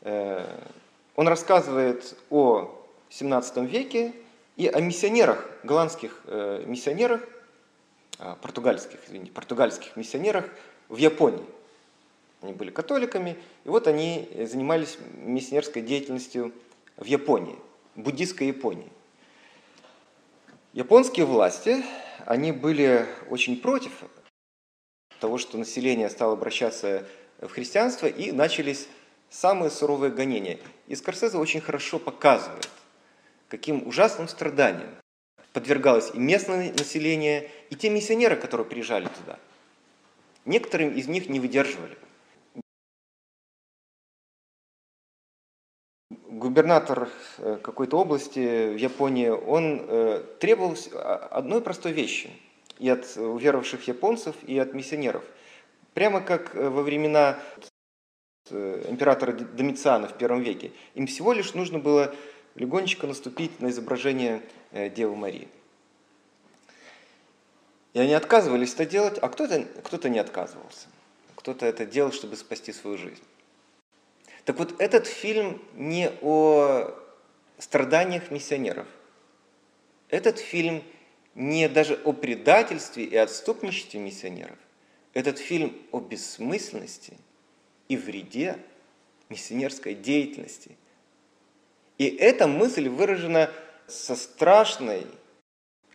Он 0.02 1.28
рассказывает 1.28 2.16
о 2.30 2.80
17 3.10 3.56
веке 3.70 4.12
и 4.56 4.68
о 4.68 4.80
миссионерах, 4.80 5.48
голландских 5.64 6.20
э, 6.26 6.64
миссионерах, 6.66 7.22
э, 8.18 8.36
португальских, 8.40 8.98
извините, 9.06 9.32
португальских 9.32 9.96
миссионерах 9.96 10.48
в 10.88 10.96
Японии. 10.96 11.44
Они 12.40 12.52
были 12.52 12.70
католиками, 12.70 13.36
и 13.64 13.68
вот 13.68 13.86
они 13.86 14.28
занимались 14.46 14.96
миссионерской 15.14 15.82
деятельностью 15.82 16.52
в 17.00 17.06
Японии, 17.06 17.58
буддийской 17.96 18.46
Японии. 18.46 18.90
Японские 20.72 21.26
власти, 21.26 21.82
они 22.26 22.52
были 22.52 23.06
очень 23.28 23.60
против 23.60 23.92
того, 25.18 25.38
что 25.38 25.58
население 25.58 26.08
стало 26.08 26.34
обращаться 26.34 27.06
в 27.40 27.48
христианство, 27.48 28.06
и 28.06 28.30
начались 28.30 28.86
самые 29.30 29.70
суровые 29.70 30.12
гонения. 30.12 30.58
И 30.86 30.94
Скорсезе 30.94 31.38
очень 31.38 31.60
хорошо 31.60 31.98
показывает, 31.98 32.68
каким 33.48 33.86
ужасным 33.86 34.28
страданиям 34.28 34.90
подвергалось 35.52 36.10
и 36.14 36.18
местное 36.18 36.72
население, 36.72 37.50
и 37.70 37.74
те 37.74 37.90
миссионеры, 37.90 38.36
которые 38.36 38.66
приезжали 38.66 39.08
туда. 39.08 39.38
Некоторым 40.44 40.92
из 40.92 41.08
них 41.08 41.28
не 41.28 41.40
выдерживали. 41.40 41.96
Губернатор 46.50 47.08
э, 47.38 47.58
какой-то 47.62 47.96
области 48.00 48.74
в 48.74 48.76
Японии, 48.76 49.28
он 49.28 49.86
э, 49.86 50.24
требовал 50.40 50.76
одной 51.30 51.60
простой 51.60 51.92
вещи. 51.92 52.28
и 52.80 52.88
от 52.88 53.16
уверовавших 53.16 53.86
японцев, 53.86 54.34
и 54.48 54.58
от 54.58 54.74
миссионеров. 54.74 55.22
Прямо 55.94 56.20
как 56.20 56.54
во 56.54 56.82
времена 56.82 57.38
императора 58.50 59.32
Домициана 59.32 60.08
в 60.08 60.18
первом 60.18 60.40
веке. 60.40 60.72
Им 60.94 61.06
всего 61.06 61.32
лишь 61.32 61.54
нужно 61.54 61.78
было 61.78 62.12
легонечко 62.56 63.06
наступить 63.06 63.60
на 63.60 63.68
изображение 63.68 64.42
Девы 64.72 65.14
Марии. 65.14 65.46
И 67.92 68.00
они 68.00 68.14
отказывались 68.14 68.74
это 68.74 68.86
делать, 68.86 69.18
а 69.22 69.28
кто-то 69.28 69.68
кто, 69.84 69.98
-то, 69.98 70.08
не 70.08 70.18
отказывался. 70.18 70.88
Кто-то 71.36 71.64
это 71.66 71.86
делал, 71.86 72.10
чтобы 72.10 72.34
спасти 72.36 72.72
свою 72.72 72.98
жизнь. 72.98 73.22
Так 74.50 74.58
вот, 74.58 74.80
этот 74.80 75.06
фильм 75.06 75.62
не 75.74 76.10
о 76.22 76.92
страданиях 77.56 78.32
миссионеров. 78.32 78.88
Этот 80.08 80.40
фильм 80.40 80.82
не 81.36 81.68
даже 81.68 81.94
о 82.02 82.12
предательстве 82.12 83.04
и 83.04 83.14
отступничестве 83.14 84.00
миссионеров. 84.00 84.58
Этот 85.14 85.38
фильм 85.38 85.76
о 85.92 86.00
бессмысленности 86.00 87.16
и 87.86 87.96
вреде 87.96 88.58
миссионерской 89.28 89.94
деятельности. 89.94 90.76
И 91.98 92.08
эта 92.08 92.48
мысль 92.48 92.88
выражена 92.88 93.52
со 93.86 94.16
страшной 94.16 95.06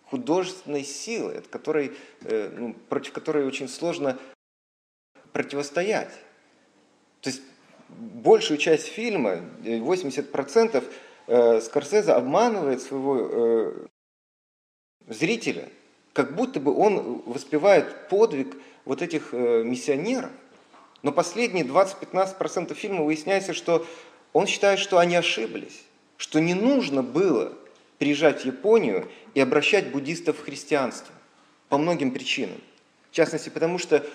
художественной 0.03 0.85
силы, 0.85 1.33
от 1.33 1.47
которой, 1.49 1.91
э, 2.21 2.55
ну, 2.57 2.73
против 2.87 3.11
которой 3.11 3.45
очень 3.45 3.67
сложно 3.67 4.17
противостоять. 5.33 6.13
То 7.19 7.31
есть 7.31 7.41
большую 7.89 8.57
часть 8.57 8.87
фильма, 8.87 9.41
80%, 9.63 10.83
э, 11.27 11.61
Скорсезе 11.61 12.11
обманывает 12.11 12.81
своего 12.81 13.17
э, 13.19 13.87
зрителя, 15.07 15.69
как 16.13 16.35
будто 16.35 16.59
бы 16.59 16.75
он 16.75 17.21
воспевает 17.25 18.07
подвиг 18.09 18.55
вот 18.85 19.01
этих 19.01 19.33
миссионеров. 19.33 20.31
Но 21.01 21.11
последние 21.11 21.65
20-15% 21.65 22.73
фильма 22.73 23.03
выясняется, 23.03 23.53
что 23.53 23.85
он 24.33 24.47
считает, 24.47 24.79
что 24.79 24.97
они 24.97 25.15
ошиблись, 25.15 25.83
что 26.17 26.39
не 26.39 26.53
нужно 26.53 27.03
было 27.03 27.53
приезжать 27.97 28.41
в 28.41 28.45
Японию 28.45 29.07
и 29.33 29.39
обращать 29.39 29.91
буддистов 29.91 30.37
в 30.37 30.43
христианство 30.43 31.13
по 31.69 31.77
многим 31.77 32.11
причинам. 32.11 32.57
В 33.11 33.15
частности, 33.15 33.49
потому 33.49 33.77
что, 33.77 34.05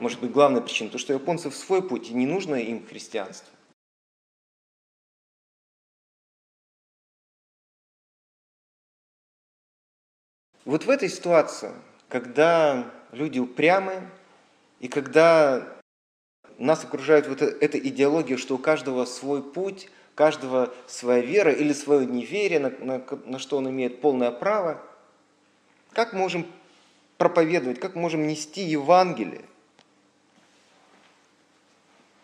может 0.00 0.20
быть, 0.20 0.32
главная 0.32 0.60
причина, 0.60 0.90
то, 0.90 0.98
что 0.98 1.12
японцев 1.12 1.54
свой 1.54 1.86
путь, 1.86 2.10
и 2.10 2.14
не 2.14 2.26
нужно 2.26 2.54
им 2.56 2.86
христианство. 2.86 3.52
Вот 10.64 10.84
в 10.84 10.90
этой 10.90 11.08
ситуации, 11.08 11.72
когда 12.08 12.90
люди 13.12 13.38
упрямы, 13.38 14.08
и 14.78 14.88
когда 14.88 15.76
нас 16.58 16.84
окружает 16.84 17.26
вот 17.26 17.42
эта 17.42 17.78
идеология, 17.78 18.36
что 18.36 18.54
у 18.54 18.58
каждого 18.58 19.04
свой 19.04 19.42
путь, 19.42 19.88
каждого 20.14 20.72
своя 20.86 21.22
вера 21.22 21.52
или 21.52 21.72
свое 21.72 22.06
неверие, 22.06 22.60
на, 22.60 22.70
на, 22.70 23.04
на 23.24 23.38
что 23.38 23.56
он 23.56 23.70
имеет 23.70 24.00
полное 24.00 24.30
право. 24.30 24.82
Как 25.92 26.12
можем 26.12 26.46
проповедовать, 27.16 27.80
как 27.80 27.94
можем 27.94 28.26
нести 28.26 28.62
Евангелие 28.62 29.44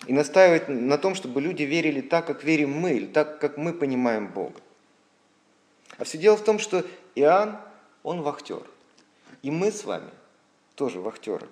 и 0.07 0.13
настаивать 0.13 0.69
на 0.69 0.99
том, 0.99 1.15
чтобы 1.15 1.41
люди 1.41 1.63
верили 1.63 2.01
так, 2.01 2.27
как 2.27 2.45
верим 2.45 2.73
мы, 2.73 2.93
или 2.93 3.07
так, 3.07 3.41
как 3.41 3.57
мы 3.57 3.73
понимаем 3.73 4.29
Бога. 4.29 4.61
А 5.99 6.05
все 6.05 6.19
дело 6.19 6.37
в 6.37 6.45
том, 6.45 6.59
что 6.59 6.85
Иоанн, 7.15 7.59
он 8.03 8.23
вахтер. 8.23 8.63
И 9.43 9.51
мы 9.51 9.71
с 9.71 9.85
вами 9.85 10.11
тоже 10.75 11.01
вахтеры. 11.01 11.49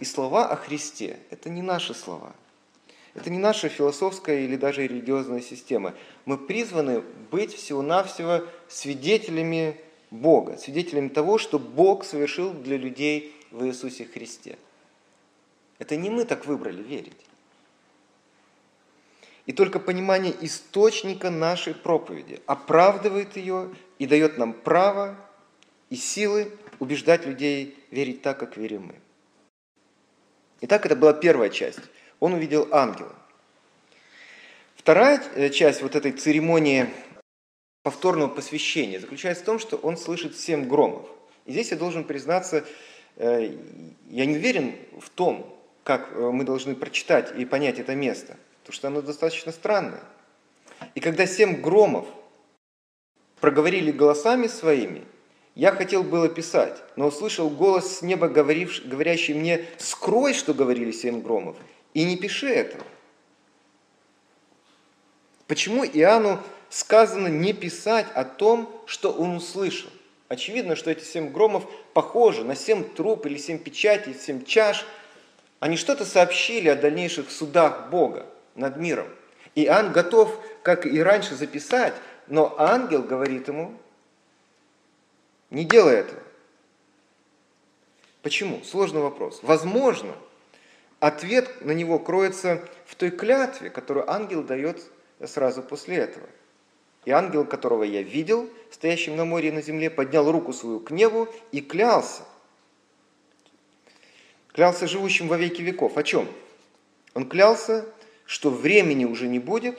И 0.00 0.04
слова 0.04 0.48
о 0.48 0.56
Христе– 0.56 1.18
это 1.30 1.48
не 1.48 1.62
наши 1.62 1.94
слова– 1.94 2.34
это 3.16 3.30
не 3.30 3.38
наша 3.38 3.70
философская 3.70 4.40
или 4.40 4.56
даже 4.56 4.86
религиозная 4.86 5.40
система. 5.40 5.94
Мы 6.26 6.36
призваны 6.36 7.02
быть 7.30 7.54
всего-навсего 7.54 8.44
свидетелями 8.68 9.80
Бога, 10.10 10.58
свидетелями 10.58 11.08
того, 11.08 11.38
что 11.38 11.58
Бог 11.58 12.04
совершил 12.04 12.52
для 12.52 12.76
людей 12.76 13.34
в 13.50 13.64
Иисусе 13.64 14.04
Христе. 14.04 14.58
Это 15.78 15.96
не 15.96 16.10
мы 16.10 16.26
так 16.26 16.44
выбрали 16.44 16.82
верить. 16.82 17.16
И 19.46 19.52
только 19.52 19.78
понимание 19.78 20.34
источника 20.40 21.30
нашей 21.30 21.74
проповеди 21.74 22.40
оправдывает 22.46 23.36
ее 23.36 23.70
и 23.98 24.06
дает 24.06 24.38
нам 24.38 24.52
право 24.52 25.16
и 25.88 25.96
силы 25.96 26.52
убеждать 26.80 27.24
людей 27.26 27.78
верить 27.90 28.22
так, 28.22 28.38
как 28.38 28.56
верим 28.56 28.86
мы. 28.88 28.94
Итак, 30.60 30.84
это 30.84 30.96
была 30.96 31.12
первая 31.12 31.48
часть 31.48 31.80
он 32.20 32.34
увидел 32.34 32.68
ангела. 32.72 33.14
Вторая 34.76 35.22
э, 35.34 35.50
часть 35.50 35.82
вот 35.82 35.96
этой 35.96 36.12
церемонии 36.12 36.88
повторного 37.82 38.28
посвящения 38.28 39.00
заключается 39.00 39.42
в 39.42 39.46
том, 39.46 39.58
что 39.58 39.76
он 39.76 39.96
слышит 39.96 40.36
семь 40.36 40.68
громов. 40.68 41.06
И 41.44 41.52
здесь 41.52 41.70
я 41.70 41.76
должен 41.76 42.04
признаться, 42.04 42.64
э, 43.16 43.56
я 44.10 44.26
не 44.26 44.36
уверен 44.36 44.74
в 45.00 45.10
том, 45.10 45.52
как 45.82 46.10
э, 46.12 46.30
мы 46.30 46.44
должны 46.44 46.74
прочитать 46.74 47.32
и 47.36 47.44
понять 47.44 47.78
это 47.78 47.94
место, 47.94 48.36
потому 48.66 48.74
что 48.74 48.88
оно 48.88 49.00
достаточно 49.00 49.52
странное. 49.52 50.02
И 50.96 51.00
когда 51.00 51.24
семь 51.24 51.60
громов 51.60 52.04
проговорили 53.40 53.92
голосами 53.92 54.48
своими, 54.48 55.04
я 55.54 55.70
хотел 55.70 56.02
было 56.02 56.28
писать, 56.28 56.82
но 56.96 57.06
услышал 57.06 57.48
голос 57.48 57.98
с 57.98 58.02
неба, 58.02 58.28
говорящий 58.28 59.34
мне, 59.34 59.64
скрой, 59.78 60.34
что 60.34 60.52
говорили 60.52 60.90
семь 60.90 61.22
громов, 61.22 61.56
и 61.94 62.04
не 62.04 62.16
пиши 62.16 62.48
этого. 62.48 62.82
Почему 65.46 65.84
Иоанну 65.84 66.42
сказано 66.68 67.28
не 67.28 67.52
писать 67.52 68.06
о 68.14 68.24
том, 68.24 68.68
что 68.86 69.12
он 69.12 69.36
услышал? 69.36 69.90
Очевидно, 70.26 70.74
что 70.74 70.90
эти 70.90 71.04
семь 71.04 71.30
громов 71.30 71.64
похожи 71.94 72.42
на 72.42 72.56
семь 72.56 72.82
труп 72.82 73.26
или 73.26 73.38
семь 73.38 73.58
печатей, 73.58 74.12
семь 74.12 74.44
чаш. 74.44 74.84
Они 75.60 75.76
что-то 75.76 76.04
сообщили 76.04 76.68
о 76.68 76.74
дальнейших 76.74 77.30
судах 77.30 77.90
Бога 77.90 78.26
над 78.56 78.76
миром. 78.76 79.06
И 79.54 79.64
Иоанн 79.64 79.92
готов, 79.92 80.38
как 80.62 80.86
и 80.86 81.00
раньше, 81.00 81.34
записать, 81.34 81.94
но 82.26 82.54
ангел 82.58 83.02
говорит 83.02 83.48
ему, 83.48 83.74
не 85.50 85.64
делай 85.64 85.94
этого. 85.94 86.20
Почему? 88.22 88.62
Сложный 88.64 89.00
вопрос. 89.00 89.40
Возможно, 89.42 90.12
Ответ 90.98 91.64
на 91.64 91.72
него 91.72 91.98
кроется 91.98 92.62
в 92.86 92.94
той 92.94 93.10
клятве, 93.10 93.68
которую 93.70 94.10
ангел 94.10 94.42
дает 94.42 94.82
сразу 95.24 95.62
после 95.62 95.96
этого. 95.96 96.26
И 97.04 97.10
ангел, 97.10 97.44
которого 97.44 97.84
я 97.84 98.02
видел, 98.02 98.48
стоящим 98.70 99.16
на 99.16 99.24
море 99.24 99.48
и 99.48 99.52
на 99.52 99.62
земле, 99.62 99.90
поднял 99.90 100.30
руку 100.30 100.52
свою 100.52 100.80
к 100.80 100.90
небу 100.90 101.28
и 101.52 101.60
клялся. 101.60 102.22
Клялся 104.52 104.88
живущим 104.88 105.28
во 105.28 105.36
веки 105.36 105.60
веков. 105.60 105.98
О 105.98 106.02
чем? 106.02 106.26
Он 107.14 107.28
клялся, 107.28 107.86
что 108.26 108.50
времени 108.50 109.04
уже 109.04 109.28
не 109.28 109.38
будет, 109.38 109.78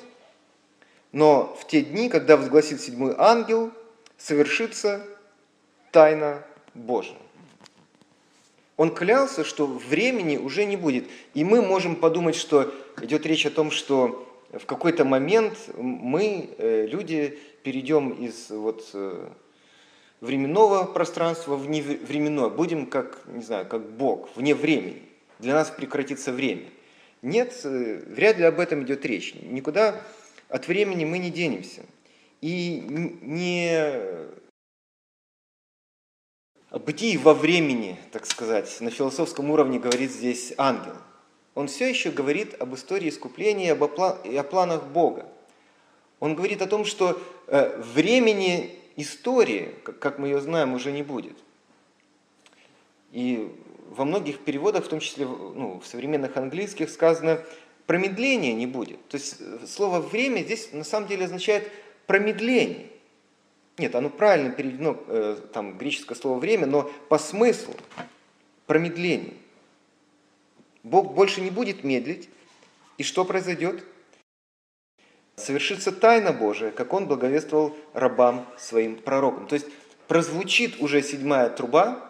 но 1.12 1.56
в 1.60 1.68
те 1.68 1.82
дни, 1.82 2.10
когда 2.10 2.38
возгласит 2.38 2.82
седьмой 2.82 3.14
ангел, 3.18 3.72
совершится 4.18 5.06
тайна 5.92 6.44
Божия. 6.74 7.18
Он 8.78 8.94
клялся, 8.94 9.44
что 9.44 9.66
времени 9.66 10.38
уже 10.38 10.66
не 10.66 10.78
будет. 10.78 11.06
И 11.34 11.44
мы 11.44 11.62
можем 11.62 11.96
подумать, 11.96 12.36
что 12.36 12.72
идет 13.02 13.26
речь 13.26 13.46
о 13.46 13.50
том, 13.50 13.72
что 13.72 14.24
в 14.52 14.66
какой-то 14.66 15.04
момент 15.04 15.58
мы, 15.76 16.50
э, 16.58 16.86
люди, 16.86 17.40
перейдем 17.64 18.12
из 18.12 18.50
вот, 18.50 18.88
э, 18.94 19.30
временного 20.22 20.84
пространства 20.86 21.56
в 21.56 21.68
невременное. 21.68 22.50
Будем 22.50 22.86
как, 22.86 23.24
не 23.28 23.44
знаю, 23.44 23.66
как 23.66 23.82
Бог, 23.90 24.30
вне 24.36 24.54
времени. 24.54 25.02
Для 25.40 25.54
нас 25.54 25.72
прекратится 25.72 26.32
время. 26.32 26.66
Нет, 27.22 27.60
э, 27.64 28.04
вряд 28.08 28.38
ли 28.38 28.44
об 28.44 28.60
этом 28.60 28.84
идет 28.84 29.06
речь. 29.06 29.34
Никуда 29.36 30.02
от 30.50 30.68
времени 30.68 31.06
мы 31.06 31.18
не 31.18 31.32
денемся. 31.32 31.84
И 32.42 32.84
не 33.22 33.72
о 36.70 37.18
во 37.18 37.34
времени, 37.34 37.98
так 38.12 38.26
сказать, 38.26 38.80
на 38.82 38.92
философском 38.92 39.50
уровне 39.50 39.80
говорит 39.80 40.12
здесь 40.12 40.54
ангел. 40.58 40.96
Он 41.56 41.68
все 41.68 41.90
еще 41.90 42.12
говорит 42.12 42.54
об 42.62 42.76
истории 42.76 43.10
искупления 43.10 43.76
и 44.24 44.36
о 44.38 44.44
планах 44.44 44.86
Бога. 44.86 45.26
Он 46.20 46.36
говорит 46.36 46.62
о 46.62 46.68
том, 46.68 46.86
что 46.86 47.20
э, 47.48 47.82
времени 47.82 48.78
истории, 48.96 49.74
как 49.84 50.20
мы 50.20 50.28
ее 50.28 50.40
знаем, 50.40 50.74
уже 50.74 50.92
не 50.92 51.04
будет. 51.04 51.38
И 53.12 53.52
во 53.90 54.06
многих 54.06 54.40
переводах, 54.40 54.86
в 54.86 54.88
том 54.88 55.00
числе 55.00 55.26
ну, 55.26 55.80
в 55.80 55.86
современных 55.86 56.38
английских, 56.38 56.90
сказано 56.90 57.44
промедления 57.86 58.54
не 58.54 58.68
будет. 58.68 59.06
То 59.08 59.18
есть 59.18 59.38
э, 59.40 59.66
слово 59.66 60.00
время 60.00 60.42
здесь 60.42 60.74
на 60.74 60.84
самом 60.84 61.08
деле 61.08 61.26
означает 61.26 61.72
промедление. 62.06 62.88
Нет, 63.78 63.96
оно 63.96 64.10
правильно 64.10 64.52
переведено, 64.52 64.98
э, 65.08 65.38
там, 65.54 65.78
греческое 65.78 66.18
слово 66.18 66.40
«время», 66.40 66.66
но 66.66 66.92
по 67.10 67.18
смыслу 67.18 67.76
промедление. 68.66 69.34
Бог 70.84 71.14
больше 71.14 71.42
не 71.42 71.52
будет 71.52 71.84
медлить, 71.84 72.30
и 72.98 73.04
что 73.04 73.26
произойдет? 73.26 73.84
Совершится 75.36 75.92
тайна 75.92 76.34
Божия, 76.34 76.72
как 76.72 76.94
Он 76.94 77.08
благовествовал 77.08 77.76
рабам 77.94 78.48
своим 78.58 78.96
пророкам. 78.96 79.48
То 79.48 79.54
есть 79.54 79.68
прозвучит 80.08 80.82
уже 80.82 81.04
седьмая 81.04 81.50
труба, 81.50 82.07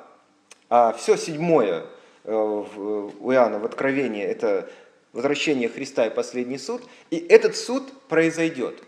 а 0.70 0.94
все 0.94 1.18
седьмое 1.18 1.86
э, 2.24 2.34
у 2.34 3.32
Иоанна 3.32 3.60
в 3.60 3.66
Откровении– 3.66 4.24
это 4.24 4.70
возвращение 5.14 5.70
Христа 5.70 6.06
и 6.06 6.14
последний 6.14 6.58
суд, 6.58 6.84
и 7.10 7.18
этот 7.18 7.56
суд 7.56 7.92
произойдет. 8.08 8.84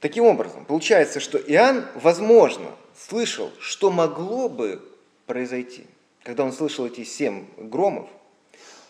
Таким 0.00 0.24
образом, 0.24 0.64
получается, 0.64 1.18
что 1.18 1.38
Иоанн, 1.38 1.86
возможно, 1.94 2.70
слышал, 2.96 3.50
что 3.58 3.90
могло 3.90 4.48
бы 4.48 4.80
произойти. 5.26 5.86
Когда 6.22 6.44
он 6.44 6.52
слышал 6.52 6.86
эти 6.86 7.04
семь 7.04 7.46
громов, 7.56 8.08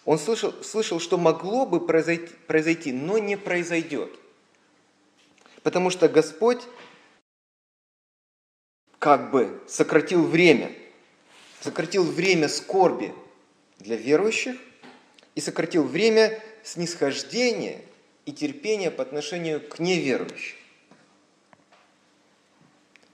он 0.04 0.18
слышал, 0.18 0.52
слышал 0.62 1.00
что 1.00 1.16
могло 1.16 1.66
бы 1.66 1.87
произойти, 1.87 2.32
произойти, 2.46 2.92
но 2.92 3.18
не 3.18 3.37
произойдет. 3.37 4.11
Потому 5.62 5.90
что 5.90 6.08
Господь 6.08 6.62
как 8.98 9.30
бы 9.30 9.62
сократил 9.66 10.26
время, 10.26 10.72
сократил 11.61 12.04
время 12.04 12.48
скорби 12.48 13.14
для 13.78 13.96
верующих 13.96 14.56
и 15.34 15.40
сократил 15.40 15.84
время 15.84 16.40
снисхождения 16.64 17.82
и 18.26 18.32
терпения 18.32 18.90
по 18.90 19.02
отношению 19.02 19.61
к 19.61 19.78
неверующим. 19.78 20.56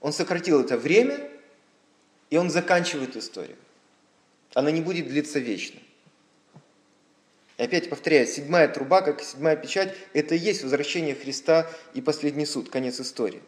Он 0.01 0.11
сократил 0.11 0.61
это 0.61 0.77
время, 0.77 1.29
и 2.29 2.37
он 2.37 2.49
заканчивает 2.49 3.15
историю. 3.15 3.57
Она 4.53 4.71
не 4.71 4.81
будет 4.81 5.07
длиться 5.07 5.39
вечно. 5.39 5.79
И 7.57 7.63
опять 7.63 7.89
повторяю, 7.89 8.27
седьмая 8.27 8.67
труба, 8.67 9.01
как 9.01 9.21
и 9.21 9.23
седьмая 9.23 9.55
печать, 9.55 9.95
это 10.13 10.35
и 10.35 10.37
есть 10.37 10.63
возвращение 10.63 11.15
Христа 11.15 11.69
и 11.93 12.01
последний 12.01 12.45
суд, 12.45 12.69
конец 12.69 12.99
истории. 12.99 13.41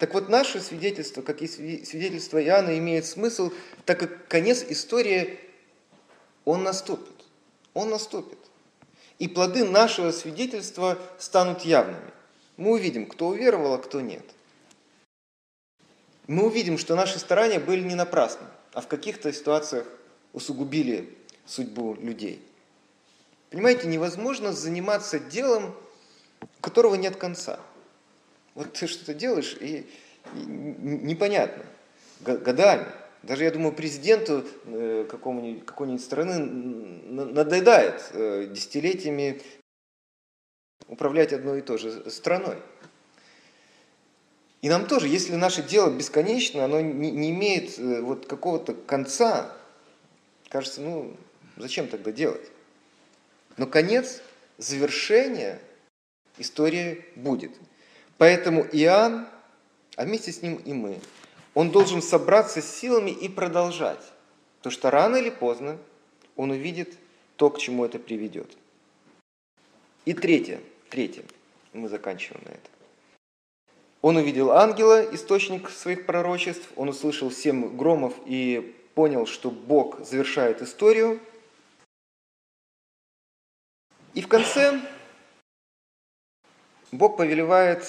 Так 0.00 0.14
вот, 0.14 0.28
наше 0.28 0.60
свидетельство, 0.60 1.22
как 1.22 1.42
и 1.42 1.46
свидетельство 1.46 2.42
Иоанна, 2.42 2.76
имеет 2.78 3.06
смысл, 3.06 3.52
так 3.84 4.00
как 4.00 4.26
конец 4.26 4.64
истории, 4.68 5.38
он 6.44 6.64
наступит. 6.64 7.14
Он 7.74 7.90
наступит. 7.90 8.38
И 9.20 9.28
плоды 9.28 9.64
нашего 9.64 10.10
свидетельства 10.10 10.98
станут 11.18 11.62
явными. 11.62 12.10
Мы 12.56 12.72
увидим, 12.72 13.06
кто 13.06 13.28
уверовал, 13.28 13.74
а 13.74 13.78
кто 13.78 14.00
нет– 14.00 14.24
мы 16.30 16.46
увидим, 16.46 16.78
что 16.78 16.94
наши 16.94 17.18
старания 17.18 17.58
были 17.58 17.82
не 17.82 17.96
напрасны, 17.96 18.46
а 18.72 18.80
в 18.80 18.86
каких-то 18.86 19.32
ситуациях 19.32 19.84
усугубили 20.32 21.12
судьбу 21.44 21.94
людей. 21.94 22.40
Понимаете, 23.50 23.88
невозможно 23.88 24.52
заниматься 24.52 25.18
делом, 25.18 25.74
которого 26.60 26.94
нет 26.94 27.16
конца. 27.16 27.58
Вот 28.54 28.72
ты 28.72 28.86
что-то 28.86 29.14
делаешь, 29.14 29.56
и, 29.60 29.86
и 30.34 30.38
непонятно, 30.38 31.64
годами. 32.20 32.86
Даже, 33.22 33.44
я 33.44 33.50
думаю, 33.50 33.72
президенту 33.72 34.46
э, 34.64 35.06
какому-нибудь, 35.08 35.66
какой-нибудь 35.66 36.02
страны 36.02 36.38
надоедает 36.38 38.02
э, 38.12 38.48
десятилетиями 38.50 39.42
управлять 40.88 41.32
одной 41.32 41.58
и 41.58 41.62
той 41.62 41.78
же 41.78 42.10
страной. 42.10 42.56
И 44.62 44.68
нам 44.68 44.86
тоже, 44.86 45.08
если 45.08 45.36
наше 45.36 45.62
дело 45.62 45.90
бесконечно, 45.90 46.64
оно 46.64 46.80
не, 46.80 47.10
не 47.10 47.30
имеет 47.30 47.78
э, 47.78 48.00
вот 48.00 48.26
какого-то 48.26 48.74
конца, 48.74 49.54
кажется, 50.48 50.80
ну, 50.80 51.16
зачем 51.56 51.88
тогда 51.88 52.12
делать? 52.12 52.50
Но 53.56 53.66
конец, 53.66 54.22
завершение 54.58 55.60
истории 56.38 57.04
будет. 57.16 57.52
Поэтому 58.20 58.66
Иоанн, 58.72 59.26
а 59.96 60.04
вместе 60.04 60.30
с 60.30 60.42
ним 60.42 60.56
и 60.56 60.74
мы, 60.74 61.00
он 61.54 61.70
должен 61.70 62.02
собраться 62.02 62.60
с 62.60 62.70
силами 62.70 63.10
и 63.10 63.30
продолжать. 63.30 64.12
Потому 64.58 64.72
что 64.72 64.90
рано 64.90 65.16
или 65.16 65.30
поздно 65.30 65.78
он 66.36 66.50
увидит 66.50 66.98
то, 67.36 67.48
к 67.48 67.58
чему 67.58 67.86
это 67.86 67.98
приведет. 67.98 68.54
И 70.04 70.12
третье, 70.12 70.60
третье, 70.90 71.24
мы 71.72 71.88
заканчиваем 71.88 72.44
на 72.44 72.50
этом. 72.50 72.70
Он 74.02 74.18
увидел 74.18 74.50
ангела, 74.50 75.02
источник 75.14 75.70
своих 75.70 76.04
пророчеств, 76.04 76.68
он 76.76 76.90
услышал 76.90 77.30
семь 77.30 77.74
громов 77.74 78.12
и 78.26 78.76
понял, 78.94 79.24
что 79.24 79.50
Бог 79.50 80.04
завершает 80.04 80.60
историю. 80.60 81.20
И 84.12 84.20
в 84.20 84.28
конце 84.28 84.78
Бог 86.92 87.16
повелевает 87.16 87.86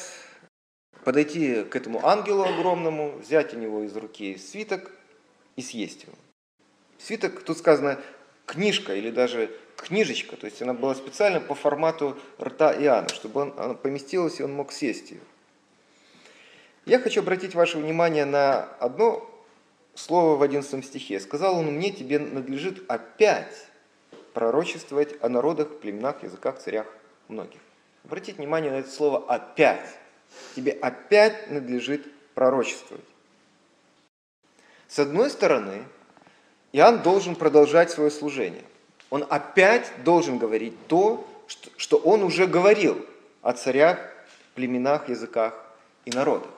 подойти 1.03 1.63
к 1.63 1.75
этому 1.75 2.05
ангелу 2.05 2.43
огромному, 2.43 3.17
взять 3.17 3.53
у 3.53 3.57
него 3.57 3.83
из 3.83 3.95
руки 3.95 4.37
свиток 4.37 4.91
и 5.55 5.61
съесть 5.61 6.03
его. 6.03 6.13
Свиток, 6.97 7.43
тут 7.43 7.57
сказано, 7.57 7.99
книжка 8.45 8.95
или 8.95 9.09
даже 9.09 9.51
книжечка, 9.75 10.35
то 10.35 10.45
есть 10.45 10.61
она 10.61 10.73
была 10.73 10.93
специально 10.93 11.39
по 11.39 11.55
формату 11.55 12.17
рта 12.39 12.73
Иоанна, 12.73 13.09
чтобы 13.09 13.41
он, 13.41 13.53
она 13.57 13.73
поместилась 13.73 14.39
и 14.39 14.43
он 14.43 14.53
мог 14.53 14.71
съесть 14.71 15.11
ее. 15.11 15.21
Я 16.85 16.99
хочу 16.99 17.21
обратить 17.21 17.55
ваше 17.55 17.77
внимание 17.77 18.25
на 18.25 18.63
одно 18.79 19.27
слово 19.93 20.35
в 20.35 20.41
11 20.41 20.85
стихе. 20.85 21.19
«Сказал 21.19 21.57
он 21.57 21.67
мне, 21.67 21.91
тебе 21.91 22.19
надлежит 22.19 22.83
опять 22.89 23.67
пророчествовать 24.33 25.15
о 25.21 25.29
народах, 25.29 25.79
племенах, 25.79 26.23
языках, 26.23 26.59
царях 26.59 26.87
многих». 27.27 27.59
Обратите 28.03 28.37
внимание 28.37 28.71
на 28.71 28.77
это 28.77 28.89
слово 28.89 29.25
«опять». 29.27 30.00
Тебе 30.55 30.71
опять 30.71 31.49
надлежит 31.49 32.05
пророчествовать. 32.33 33.03
С 34.87 34.99
одной 34.99 35.29
стороны, 35.29 35.83
Иоанн 36.73 37.01
должен 37.01 37.35
продолжать 37.35 37.91
свое 37.91 38.11
служение. 38.11 38.63
Он 39.09 39.25
опять 39.29 39.91
должен 40.03 40.37
говорить 40.37 40.73
то, 40.87 41.27
что 41.77 41.97
он 41.97 42.23
уже 42.23 42.47
говорил 42.47 43.05
о 43.41 43.53
царях, 43.53 43.99
племенах, 44.55 45.09
языках 45.09 45.53
и 46.05 46.11
народах. 46.11 46.51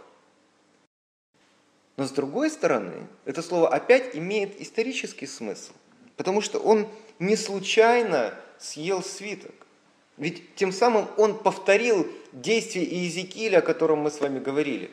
Но 1.98 2.06
с 2.06 2.12
другой 2.12 2.50
стороны, 2.50 3.08
это 3.26 3.42
слово 3.42 3.70
опять 3.70 4.16
имеет 4.16 4.60
исторический 4.60 5.28
смысл, 5.28 5.74
потому 6.18 6.42
что 6.42 6.60
он 6.60 6.88
не 7.20 7.36
случайно 7.36 8.34
съел 8.58 9.04
свиток. 9.04 9.63
Ведь 10.18 10.56
тем 10.56 10.72
самым 10.72 11.08
он 11.18 11.38
повторил 11.38 12.08
действие 12.32 12.86
Иезекииля, 12.86 13.60
о 13.60 13.62
котором 13.62 14.00
мы 14.00 14.12
с 14.12 14.20
вами 14.20 14.40
говорили. 14.40 14.92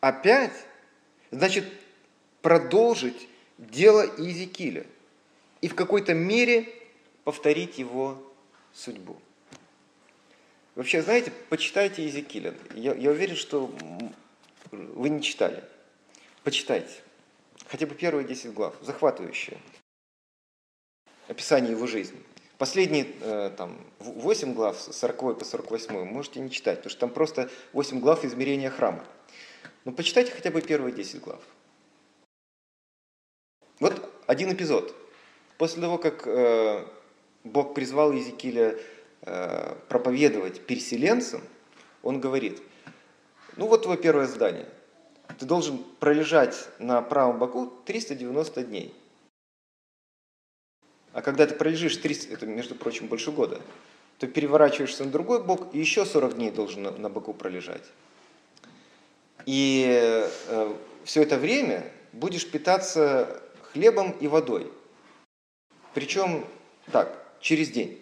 Опять, 0.00 0.52
значит, 1.30 1.64
продолжить 2.40 3.28
дело 3.58 4.02
Иезекииля 4.16 4.86
и 5.60 5.68
в 5.68 5.74
какой-то 5.74 6.14
мере 6.14 6.72
повторить 7.24 7.78
его 7.78 8.22
судьбу. 8.72 9.16
Вообще, 10.74 11.02
знаете, 11.02 11.32
почитайте 11.48 12.02
Иезекииля. 12.04 12.54
Я, 12.74 12.94
я 12.94 13.10
уверен, 13.10 13.34
что 13.34 13.70
вы 14.70 15.08
не 15.08 15.20
читали. 15.20 15.64
Почитайте. 16.44 16.94
Хотя 17.66 17.86
бы 17.86 17.94
первые 17.94 18.26
10 18.26 18.54
глав. 18.54 18.74
Захватывающие. 18.80 19.58
Описание 21.26 21.72
его 21.72 21.86
жизни. 21.86 22.18
Последние 22.58 23.06
э, 23.20 23.52
там, 23.56 23.78
8 24.00 24.52
глав, 24.52 24.76
с 24.76 24.92
40 24.92 25.38
по 25.38 25.44
48, 25.44 26.04
можете 26.04 26.40
не 26.40 26.50
читать, 26.50 26.78
потому 26.78 26.90
что 26.90 27.00
там 27.00 27.10
просто 27.10 27.50
8 27.72 28.00
глав 28.00 28.24
измерения 28.24 28.68
храма. 28.68 29.04
Но 29.84 29.92
почитайте 29.92 30.32
хотя 30.32 30.50
бы 30.50 30.60
первые 30.60 30.92
10 30.92 31.20
глав. 31.20 31.40
Вот 33.78 33.94
один 34.26 34.52
эпизод. 34.52 34.92
После 35.56 35.80
того, 35.80 35.98
как 35.98 36.26
э, 36.26 36.84
Бог 37.44 37.74
призвал 37.74 38.10
Иезекииля 38.12 38.76
э, 39.22 39.74
проповедовать 39.88 40.66
переселенцам, 40.66 41.42
он 42.02 42.20
говорит, 42.20 42.60
ну 43.56 43.68
вот 43.68 43.84
твое 43.84 43.98
первое 43.98 44.26
задание. 44.26 44.66
Ты 45.38 45.46
должен 45.46 45.84
пролежать 46.00 46.68
на 46.80 47.02
правом 47.02 47.38
боку 47.38 47.72
390 47.86 48.64
дней. 48.64 48.94
А 51.18 51.20
когда 51.20 51.48
ты 51.48 51.54
пролежишь 51.56 51.96
300, 51.96 52.32
это, 52.32 52.46
между 52.46 52.76
прочим, 52.76 53.08
больше 53.08 53.32
года, 53.32 53.60
то 54.18 54.28
переворачиваешься 54.28 55.04
на 55.04 55.10
другой 55.10 55.42
бок 55.42 55.74
и 55.74 55.78
еще 55.80 56.06
40 56.06 56.36
дней 56.36 56.52
должен 56.52 56.84
на, 56.84 56.92
на 56.92 57.10
боку 57.10 57.34
пролежать. 57.34 57.82
И 59.44 59.84
э, 59.88 60.76
все 61.02 61.22
это 61.24 61.36
время 61.36 61.90
будешь 62.12 62.48
питаться 62.48 63.42
хлебом 63.62 64.12
и 64.12 64.28
водой. 64.28 64.70
Причем 65.92 66.46
так, 66.92 67.20
через 67.40 67.70
день. 67.70 68.00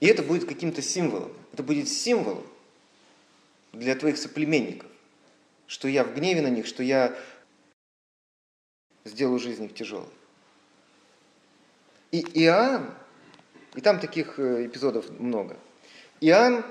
И 0.00 0.06
это 0.06 0.24
будет 0.24 0.48
каким-то 0.48 0.82
символом. 0.82 1.32
Это 1.52 1.62
будет 1.62 1.88
символом 1.88 2.44
для 3.72 3.94
твоих 3.94 4.18
соплеменников, 4.18 4.90
что 5.68 5.86
я 5.86 6.02
в 6.02 6.12
гневе 6.16 6.42
на 6.42 6.48
них, 6.50 6.66
что 6.66 6.82
я 6.82 7.16
сделаю 9.04 9.38
жизнь 9.38 9.66
их 9.66 9.74
тяжелой. 9.74 10.08
И 12.12 12.20
Иоанн, 12.44 12.94
и 13.74 13.80
там 13.80 13.98
таких 13.98 14.38
э, 14.38 14.66
эпизодов 14.66 15.08
много, 15.18 15.58
Иоанн 16.20 16.64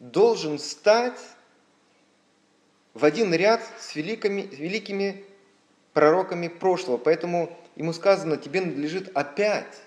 должен 0.00 0.58
стать 0.58 1.20
в 2.94 3.04
один 3.04 3.32
ряд 3.34 3.62
с 3.78 3.94
великими, 3.94 4.42
великими 4.42 5.24
пророками 5.92 6.48
прошлого. 6.48 6.96
Поэтому 6.96 7.56
ему 7.76 7.92
сказано, 7.92 8.38
тебе 8.38 8.62
надлежит 8.62 9.14
опять. 9.14 9.82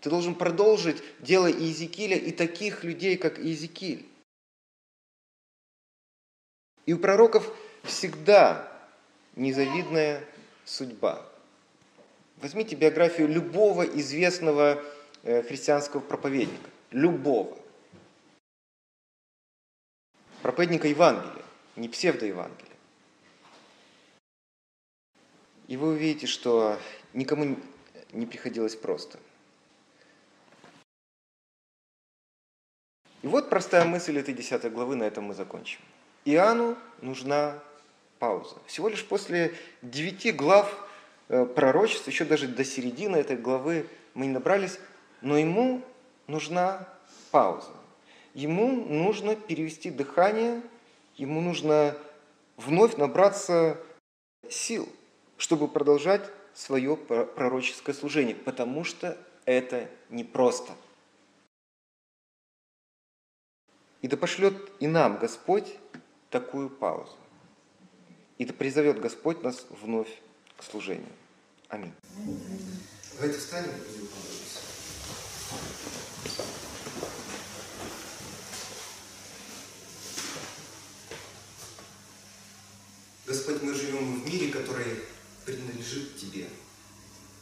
Ты 0.00 0.10
должен 0.10 0.34
продолжить 0.34 1.02
дело 1.20 1.46
Иезекииля 1.46 2.16
и 2.16 2.32
таких 2.32 2.84
людей, 2.84 3.16
как 3.16 3.38
Иезекииль. 3.38 4.06
И 6.86 6.92
у 6.92 6.98
пророков 6.98 7.50
всегда 7.84 8.70
незавидная 9.36 10.22
судьба. 10.64 11.24
Возьмите 12.44 12.76
биографию 12.76 13.26
любого 13.26 13.84
известного 13.84 14.84
э, 15.22 15.42
христианского 15.44 16.00
проповедника. 16.00 16.68
Любого. 16.90 17.56
Проповедника 20.42 20.86
Евангелия, 20.86 21.42
не 21.74 21.88
псевдоевангелия. 21.88 22.76
И 25.68 25.78
вы 25.78 25.94
увидите, 25.94 26.26
что 26.26 26.78
никому 27.14 27.56
не 28.12 28.26
приходилось 28.26 28.76
просто. 28.76 29.18
И 33.22 33.26
вот 33.26 33.48
простая 33.48 33.86
мысль 33.86 34.18
этой 34.18 34.34
10 34.34 34.70
главы, 34.70 34.96
на 34.96 35.04
этом 35.04 35.24
мы 35.24 35.32
закончим. 35.32 35.80
Иоанну 36.26 36.76
нужна 37.00 37.58
пауза. 38.18 38.56
Всего 38.66 38.90
лишь 38.90 39.06
после 39.06 39.54
девяти 39.80 40.30
глав 40.30 40.84
пророчеств, 41.28 42.06
еще 42.06 42.24
даже 42.24 42.48
до 42.48 42.64
середины 42.64 43.16
этой 43.16 43.36
главы 43.36 43.86
мы 44.14 44.26
не 44.26 44.32
набрались, 44.32 44.78
но 45.20 45.38
ему 45.38 45.82
нужна 46.26 46.88
пауза. 47.30 47.70
Ему 48.34 48.84
нужно 48.86 49.36
перевести 49.36 49.90
дыхание, 49.90 50.60
ему 51.16 51.40
нужно 51.40 51.96
вновь 52.56 52.96
набраться 52.96 53.78
сил, 54.48 54.88
чтобы 55.36 55.68
продолжать 55.68 56.30
свое 56.52 56.96
пророческое 56.96 57.94
служение, 57.94 58.34
потому 58.34 58.84
что 58.84 59.16
это 59.44 59.88
непросто. 60.10 60.72
И 64.02 64.08
да 64.08 64.16
пошлет 64.16 64.54
и 64.80 64.86
нам 64.86 65.18
Господь 65.18 65.76
такую 66.30 66.68
паузу. 66.68 67.16
И 68.36 68.44
да 68.44 68.52
призовет 68.52 69.00
Господь 69.00 69.42
нас 69.42 69.66
вновь 69.70 70.10
к 70.56 70.62
служению. 70.62 71.12
Аминь. 71.68 71.92
Давайте 73.14 73.38
встанем 73.38 73.70
и. 73.70 74.04
Господь, 83.26 83.62
мы 83.62 83.74
живем 83.74 84.20
в 84.20 84.26
мире, 84.26 84.52
который 84.52 85.04
принадлежит 85.44 86.16
Тебе. 86.18 86.46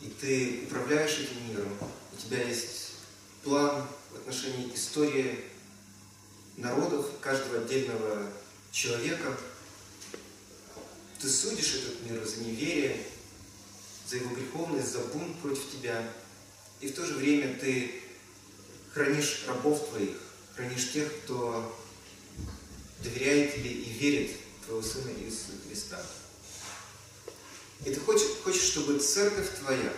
И 0.01 0.09
Ты 0.21 0.65
управляешь 0.67 1.19
этим 1.19 1.49
миром. 1.49 1.69
У 2.13 2.17
Тебя 2.17 2.43
есть 2.43 2.93
план 3.43 3.87
в 4.11 4.17
отношении 4.17 4.73
истории 4.75 5.45
народов, 6.57 7.07
каждого 7.21 7.63
отдельного 7.63 8.31
человека. 8.71 9.37
Ты 11.23 11.29
судишь 11.29 11.77
этот 11.77 12.03
мир 12.03 12.27
за 12.27 12.41
неверие, 12.41 13.01
за 14.09 14.17
его 14.17 14.35
греховность, 14.35 14.91
за 14.91 14.99
бунт 14.99 15.39
против 15.41 15.71
тебя. 15.71 16.13
И 16.81 16.89
в 16.89 16.97
то 16.97 17.07
же 17.07 17.15
время 17.15 17.57
ты 17.61 18.03
хранишь 18.93 19.45
рабов 19.47 19.89
твоих, 19.89 20.17
хранишь 20.57 20.91
тех, 20.91 21.09
кто 21.23 21.79
доверяет 23.05 23.55
тебе 23.55 23.71
и 23.71 23.91
верит 23.91 24.33
в 24.33 24.67
твоего 24.67 24.83
Сына 24.83 25.13
Иисуса 25.21 25.53
Христа. 25.69 26.05
И 27.87 27.95
ты 27.95 28.01
хочешь, 28.01 28.27
хочешь, 28.43 28.63
чтобы 28.63 28.99
церковь 28.99 29.61
твоя 29.61 29.95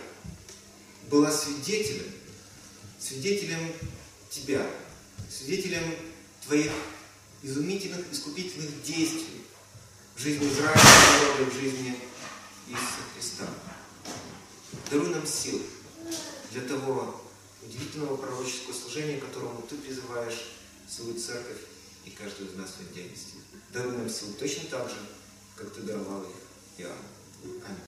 была 1.08 1.32
свидетелем, 1.32 2.12
свидетелем 3.00 3.72
тебя, 4.28 4.70
свидетелем 5.30 5.96
твоих 6.44 6.70
изумительных, 7.42 8.12
искупительных 8.12 8.82
действий 8.82 9.43
в 10.14 10.20
жизни 10.20 10.46
израильского 10.48 11.34
народа, 11.34 11.50
в 11.50 11.54
жизни 11.60 11.98
Иисуса 12.68 13.02
Христа. 13.14 13.44
Даруй 14.90 15.08
нам 15.08 15.26
сил 15.26 15.60
для 16.52 16.62
того 16.62 17.20
удивительного 17.62 18.16
пророческого 18.16 18.74
служения, 18.74 19.18
которому 19.18 19.62
Ты 19.62 19.76
призываешь 19.76 20.52
свою 20.88 21.18
церковь 21.18 21.62
и 22.04 22.10
каждую 22.10 22.50
из 22.50 22.56
нас 22.56 22.70
в 22.70 22.80
отдельности. 22.80 23.34
Даруй 23.72 23.96
нам 23.96 24.08
сил 24.08 24.32
точно 24.38 24.68
так 24.68 24.88
же, 24.88 24.96
как 25.56 25.72
Ты 25.72 25.80
даровал 25.80 26.22
их 26.22 26.36
Иоанну. 26.78 26.98
Аминь. 27.66 27.78